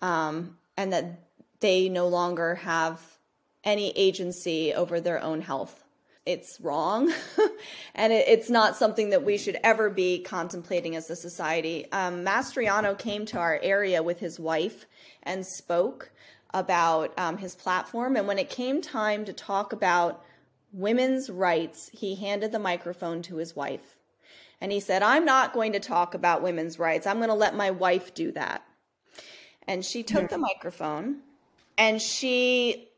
um, 0.00 0.56
and 0.76 0.92
that 0.92 1.20
they 1.60 1.88
no 1.88 2.08
longer 2.08 2.54
have 2.56 3.00
any 3.64 3.90
agency 3.90 4.72
over 4.72 5.00
their 5.00 5.22
own 5.22 5.40
health. 5.40 5.84
It's 6.24 6.60
wrong, 6.60 7.12
and 7.94 8.12
it, 8.12 8.28
it's 8.28 8.50
not 8.50 8.76
something 8.76 9.10
that 9.10 9.24
we 9.24 9.38
should 9.38 9.58
ever 9.64 9.88
be 9.88 10.22
contemplating 10.22 10.94
as 10.94 11.08
a 11.08 11.16
society. 11.16 11.90
Um, 11.90 12.22
Mastriano 12.24 12.98
came 12.98 13.24
to 13.26 13.38
our 13.38 13.58
area 13.62 14.02
with 14.02 14.20
his 14.20 14.38
wife 14.38 14.84
and 15.22 15.44
spoke 15.46 16.10
about 16.52 17.18
um, 17.18 17.38
his 17.38 17.54
platform. 17.54 18.16
And 18.16 18.26
when 18.26 18.38
it 18.38 18.50
came 18.50 18.82
time 18.82 19.24
to 19.24 19.32
talk 19.32 19.72
about 19.72 20.22
women's 20.72 21.30
rights, 21.30 21.90
he 21.92 22.14
handed 22.14 22.52
the 22.52 22.58
microphone 22.58 23.22
to 23.22 23.36
his 23.36 23.56
wife. 23.56 23.96
And 24.60 24.72
he 24.72 24.80
said, 24.80 25.02
I'm 25.02 25.24
not 25.24 25.52
going 25.52 25.72
to 25.72 25.80
talk 25.80 26.14
about 26.14 26.42
women's 26.42 26.78
rights. 26.78 27.06
I'm 27.06 27.18
going 27.18 27.28
to 27.28 27.34
let 27.34 27.54
my 27.54 27.70
wife 27.70 28.14
do 28.14 28.32
that. 28.32 28.64
And 29.66 29.84
she 29.84 30.02
took 30.02 30.30
the 30.30 30.38
microphone 30.38 31.18
and 31.76 32.02
she 32.02 32.88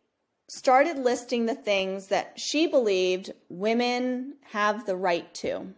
started 0.49 0.99
listing 0.99 1.47
the 1.47 1.55
things 1.55 2.07
that 2.07 2.39
she 2.39 2.67
believed 2.67 3.33
women 3.49 4.35
have 4.43 4.87
the 4.87 4.97
right 4.97 5.33
to. 5.35 5.75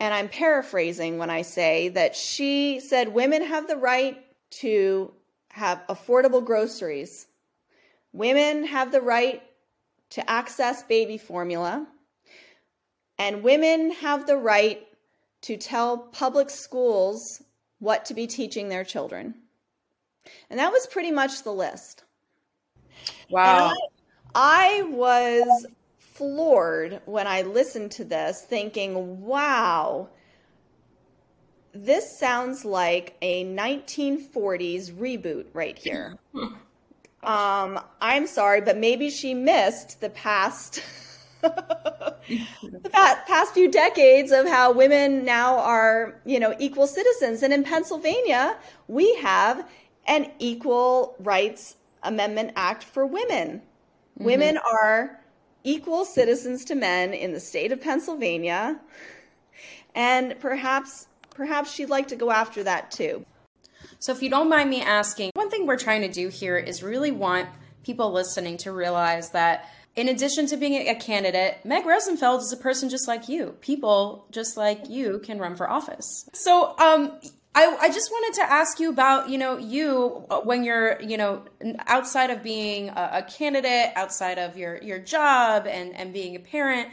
And 0.00 0.14
I'm 0.14 0.28
paraphrasing 0.28 1.18
when 1.18 1.28
I 1.28 1.42
say 1.42 1.88
that 1.88 2.14
she 2.14 2.80
said 2.80 3.12
women 3.12 3.42
have 3.42 3.66
the 3.66 3.76
right 3.76 4.24
to 4.50 5.12
have 5.50 5.82
affordable 5.88 6.44
groceries. 6.44 7.26
Women 8.12 8.64
have 8.64 8.92
the 8.92 9.00
right 9.00 9.42
to 10.10 10.30
access 10.30 10.82
baby 10.82 11.18
formula. 11.18 11.86
And 13.18 13.42
women 13.42 13.90
have 13.92 14.26
the 14.26 14.36
right 14.36 14.86
to 15.42 15.56
tell 15.56 15.98
public 15.98 16.50
schools 16.50 17.42
what 17.78 18.04
to 18.06 18.14
be 18.14 18.26
teaching 18.26 18.68
their 18.68 18.84
children. 18.84 19.34
And 20.50 20.58
that 20.58 20.72
was 20.72 20.86
pretty 20.86 21.10
much 21.10 21.42
the 21.42 21.52
list. 21.52 22.04
Wow. 23.30 23.72
I, 24.34 24.80
I 24.80 24.82
was 24.82 25.66
floored 25.98 27.00
when 27.06 27.26
I 27.26 27.42
listened 27.42 27.92
to 27.92 28.04
this, 28.04 28.42
thinking, 28.42 29.20
wow, 29.20 30.08
this 31.72 32.18
sounds 32.18 32.64
like 32.64 33.16
a 33.22 33.44
1940s 33.44 34.92
reboot 34.92 35.46
right 35.52 35.78
here. 35.78 36.18
um, 37.22 37.80
I'm 38.00 38.26
sorry, 38.26 38.60
but 38.60 38.76
maybe 38.76 39.10
she 39.10 39.34
missed 39.34 40.00
the 40.00 40.10
past. 40.10 40.82
the 41.40 42.16
past 42.92 43.54
few 43.54 43.70
decades 43.70 44.32
of 44.32 44.46
how 44.48 44.72
women 44.72 45.24
now 45.24 45.58
are, 45.58 46.20
you 46.24 46.40
know, 46.40 46.54
equal 46.58 46.86
citizens. 46.86 47.42
And 47.42 47.52
in 47.52 47.62
Pennsylvania, 47.62 48.56
we 48.88 49.14
have 49.16 49.68
an 50.06 50.32
Equal 50.40 51.14
Rights 51.20 51.76
Amendment 52.02 52.52
Act 52.56 52.82
for 52.82 53.06
women. 53.06 53.58
Mm-hmm. 53.58 54.24
Women 54.24 54.58
are 54.58 55.20
equal 55.64 56.04
citizens 56.04 56.64
to 56.66 56.74
men 56.74 57.12
in 57.14 57.32
the 57.32 57.40
state 57.40 57.70
of 57.72 57.80
Pennsylvania. 57.80 58.80
And 59.94 60.38
perhaps 60.40 61.06
perhaps 61.34 61.72
she'd 61.72 61.88
like 61.88 62.08
to 62.08 62.16
go 62.16 62.30
after 62.30 62.64
that 62.64 62.90
too. 62.90 63.24
So 63.98 64.12
if 64.12 64.22
you 64.22 64.30
don't 64.30 64.48
mind 64.48 64.70
me 64.70 64.80
asking, 64.80 65.30
one 65.34 65.50
thing 65.50 65.66
we're 65.66 65.78
trying 65.78 66.02
to 66.02 66.08
do 66.08 66.28
here 66.28 66.56
is 66.56 66.82
really 66.82 67.10
want 67.10 67.48
people 67.82 68.12
listening 68.12 68.56
to 68.58 68.72
realize 68.72 69.30
that 69.30 69.68
in 69.96 70.08
addition 70.08 70.46
to 70.46 70.56
being 70.56 70.74
a 70.88 70.94
candidate, 70.94 71.58
Meg 71.64 71.84
Rosenfeld 71.84 72.42
is 72.42 72.52
a 72.52 72.56
person 72.56 72.88
just 72.88 73.08
like 73.08 73.28
you. 73.28 73.56
People 73.60 74.26
just 74.30 74.56
like 74.56 74.88
you 74.88 75.20
can 75.24 75.38
run 75.38 75.56
for 75.56 75.68
office. 75.68 76.28
So, 76.32 76.78
um, 76.78 77.18
I, 77.54 77.76
I 77.80 77.88
just 77.88 78.10
wanted 78.12 78.40
to 78.40 78.52
ask 78.52 78.78
you 78.78 78.90
about, 78.90 79.30
you 79.30 79.38
know, 79.38 79.56
you 79.56 80.24
uh, 80.30 80.40
when 80.42 80.62
you're, 80.62 81.00
you 81.02 81.16
know, 81.16 81.42
outside 81.88 82.30
of 82.30 82.44
being 82.44 82.90
a, 82.90 83.10
a 83.14 83.22
candidate, 83.22 83.90
outside 83.96 84.38
of 84.38 84.56
your 84.56 84.76
your 84.80 85.00
job 85.00 85.66
and 85.66 85.96
and 85.96 86.12
being 86.12 86.36
a 86.36 86.38
parent, 86.38 86.90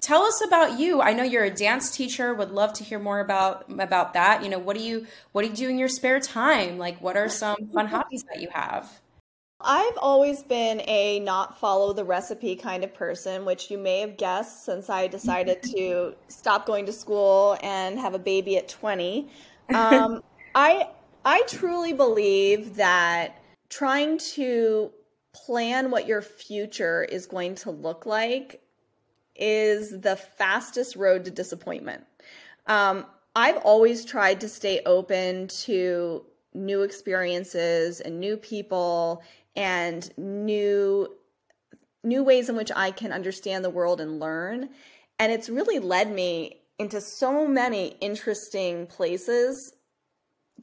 tell 0.00 0.22
us 0.22 0.42
about 0.44 0.78
you. 0.78 1.00
I 1.00 1.12
know 1.12 1.22
you're 1.22 1.44
a 1.44 1.50
dance 1.50 1.94
teacher. 1.94 2.34
Would 2.34 2.50
love 2.50 2.72
to 2.74 2.84
hear 2.84 2.98
more 2.98 3.20
about 3.20 3.70
about 3.70 4.14
that. 4.14 4.42
You 4.42 4.50
know, 4.50 4.58
what 4.58 4.76
do 4.76 4.82
you 4.82 5.06
what 5.32 5.42
do 5.42 5.48
you 5.48 5.54
do 5.54 5.68
in 5.68 5.78
your 5.78 5.88
spare 5.88 6.20
time? 6.20 6.78
Like, 6.78 7.00
what 7.00 7.16
are 7.16 7.28
some 7.28 7.56
fun 7.74 7.86
hobbies 7.86 8.24
that 8.24 8.40
you 8.40 8.48
have? 8.52 9.00
I've 9.62 9.98
always 9.98 10.42
been 10.42 10.80
a 10.86 11.20
not 11.20 11.58
follow 11.60 11.92
the 11.92 12.04
recipe 12.04 12.56
kind 12.56 12.82
of 12.82 12.94
person, 12.94 13.44
which 13.44 13.70
you 13.70 13.76
may 13.76 14.00
have 14.00 14.16
guessed 14.16 14.64
since 14.64 14.88
I 14.88 15.06
decided 15.06 15.62
to 15.74 16.14
stop 16.28 16.66
going 16.66 16.86
to 16.86 16.92
school 16.92 17.58
and 17.62 17.98
have 17.98 18.14
a 18.14 18.18
baby 18.18 18.56
at 18.56 18.68
20. 18.68 19.28
Um, 19.72 20.24
I 20.56 20.88
I 21.24 21.42
truly 21.46 21.92
believe 21.92 22.74
that 22.74 23.40
trying 23.68 24.18
to 24.34 24.90
plan 25.32 25.92
what 25.92 26.08
your 26.08 26.22
future 26.22 27.04
is 27.04 27.26
going 27.26 27.54
to 27.54 27.70
look 27.70 28.04
like 28.04 28.60
is 29.40 30.00
the 30.00 30.16
fastest 30.16 30.96
road 30.96 31.24
to 31.24 31.30
disappointment. 31.30 32.04
Um, 32.66 33.06
I've 33.34 33.58
always 33.58 34.04
tried 34.04 34.40
to 34.42 34.48
stay 34.48 34.80
open 34.86 35.48
to 35.48 36.24
new 36.52 36.82
experiences 36.82 38.00
and 38.00 38.18
new 38.18 38.36
people 38.36 39.22
and 39.56 40.10
new 40.18 41.08
new 42.02 42.24
ways 42.24 42.48
in 42.48 42.56
which 42.56 42.72
I 42.74 42.90
can 42.90 43.12
understand 43.12 43.64
the 43.64 43.70
world 43.70 44.00
and 44.00 44.20
learn. 44.20 44.70
And 45.18 45.30
it's 45.30 45.50
really 45.50 45.78
led 45.78 46.10
me 46.10 46.62
into 46.78 47.00
so 47.00 47.46
many 47.46 47.88
interesting 48.00 48.86
places 48.86 49.74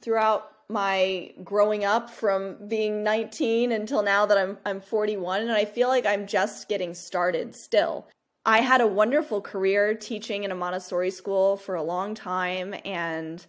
throughout 0.02 0.50
my 0.68 1.32
growing 1.42 1.84
up 1.84 2.10
from 2.10 2.56
being 2.68 3.02
19 3.02 3.72
until 3.72 4.02
now 4.02 4.26
that 4.26 4.36
I'm 4.36 4.58
I'm 4.66 4.80
41 4.80 5.42
and 5.42 5.52
I 5.52 5.64
feel 5.64 5.88
like 5.88 6.04
I'm 6.04 6.26
just 6.26 6.68
getting 6.68 6.92
started 6.94 7.54
still. 7.54 8.06
I 8.48 8.62
had 8.62 8.80
a 8.80 8.86
wonderful 8.86 9.42
career 9.42 9.94
teaching 9.94 10.44
in 10.44 10.50
a 10.50 10.54
Montessori 10.54 11.10
school 11.10 11.58
for 11.58 11.74
a 11.74 11.82
long 11.82 12.14
time 12.14 12.74
and 12.82 13.44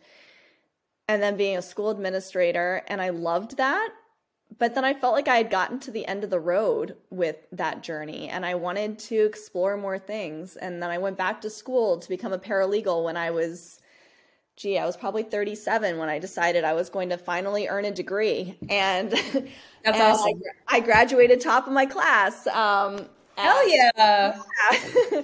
and 1.08 1.24
then 1.24 1.38
being 1.38 1.58
a 1.58 1.62
school 1.62 1.90
administrator 1.90 2.84
and 2.88 3.02
I 3.02 3.10
loved 3.10 3.56
that 3.58 3.92
but 4.58 4.76
then 4.76 4.84
I 4.84 4.94
felt 4.94 5.14
like 5.14 5.30
I 5.30 5.38
had 5.38 5.50
gotten 5.50 5.80
to 5.82 5.92
the 5.92 6.06
end 6.06 6.26
of 6.26 6.30
the 6.30 6.40
road 6.40 6.98
with 7.10 7.38
that 7.54 7.82
journey 7.82 8.28
and 8.28 8.46
I 8.46 8.56
wanted 8.56 9.00
to 9.00 9.16
explore 9.16 9.78
more 9.78 9.98
things. 9.98 10.58
And 10.58 10.84
then 10.84 10.90
I 10.90 10.98
went 10.98 11.18
back 11.18 11.40
to 11.42 11.50
school 11.50 11.98
to 12.00 12.10
become 12.10 12.34
a 12.34 12.40
paralegal 12.40 13.06
when 13.06 13.16
I 13.16 13.32
was, 13.32 13.80
gee, 14.58 14.78
I 14.78 14.86
was 14.86 14.98
probably 14.98 15.24
37 15.24 15.98
when 15.98 16.10
I 16.10 16.20
decided 16.20 16.66
I 16.66 16.74
was 16.74 16.90
going 16.90 17.10
to 17.10 17.18
finally 17.18 17.68
earn 17.68 17.86
a 17.86 17.92
degree. 17.92 18.58
And 18.70 19.12
that's 19.12 19.36
and 19.86 19.96
awesome. 19.96 20.42
I, 20.68 20.78
I, 20.78 20.80
graduated 20.82 21.40
top 21.40 21.68
of 21.68 21.72
my 21.72 21.86
class. 21.86 22.46
Um, 22.48 23.08
Hell 23.40 23.70
yeah. 23.70 23.92
yeah. 23.98 24.42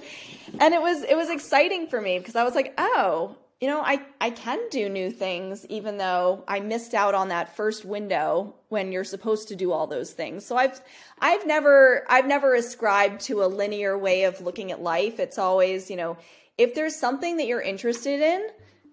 and 0.60 0.74
it 0.74 0.80
was, 0.80 1.02
it 1.02 1.16
was 1.16 1.30
exciting 1.30 1.86
for 1.86 2.00
me 2.00 2.18
because 2.18 2.36
I 2.36 2.44
was 2.44 2.54
like, 2.54 2.74
oh, 2.78 3.36
you 3.60 3.68
know, 3.68 3.80
I, 3.80 4.02
I 4.20 4.30
can 4.30 4.58
do 4.70 4.88
new 4.88 5.10
things 5.10 5.64
even 5.70 5.96
though 5.96 6.44
I 6.46 6.60
missed 6.60 6.92
out 6.92 7.14
on 7.14 7.28
that 7.28 7.56
first 7.56 7.84
window 7.86 8.54
when 8.68 8.92
you're 8.92 9.04
supposed 9.04 9.48
to 9.48 9.56
do 9.56 9.72
all 9.72 9.86
those 9.86 10.12
things. 10.12 10.44
So 10.44 10.56
I've 10.56 10.78
I've 11.20 11.46
never 11.46 12.04
I've 12.10 12.26
never 12.26 12.54
ascribed 12.54 13.22
to 13.22 13.42
a 13.42 13.46
linear 13.46 13.96
way 13.96 14.24
of 14.24 14.42
looking 14.42 14.72
at 14.72 14.82
life. 14.82 15.18
It's 15.18 15.38
always, 15.38 15.88
you 15.88 15.96
know, 15.96 16.18
if 16.58 16.74
there's 16.74 16.96
something 16.96 17.38
that 17.38 17.46
you're 17.46 17.62
interested 17.62 18.20
in, 18.20 18.48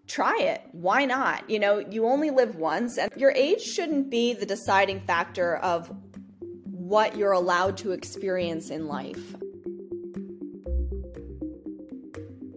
try 0.07 0.37
it. 0.39 0.61
Why 0.71 1.03
not? 1.03 1.49
You 1.49 1.59
know, 1.59 1.79
you 1.79 2.05
only 2.05 2.29
live 2.29 2.55
once 2.55 2.97
and 2.97 3.11
your 3.17 3.31
age 3.31 3.61
shouldn't 3.61 4.09
be 4.09 4.33
the 4.33 4.45
deciding 4.45 5.01
factor 5.01 5.57
of 5.57 5.93
what 6.93 7.17
you're 7.17 7.31
allowed 7.31 7.75
to 7.75 7.91
experience 7.91 8.69
in 8.69 8.87
life. 8.87 9.33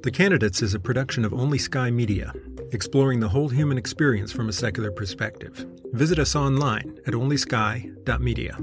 The 0.02 0.10
Candidates 0.12 0.60
is 0.60 0.74
a 0.74 0.78
production 0.78 1.24
of 1.24 1.32
OnlySky 1.32 1.90
Media, 1.90 2.34
exploring 2.70 3.20
the 3.20 3.30
whole 3.30 3.48
human 3.48 3.78
experience 3.78 4.32
from 4.32 4.50
a 4.50 4.52
secular 4.52 4.92
perspective. 4.92 5.64
Visit 5.94 6.18
us 6.18 6.36
online 6.36 6.98
at 7.06 7.14
onlysky.media. 7.14 8.58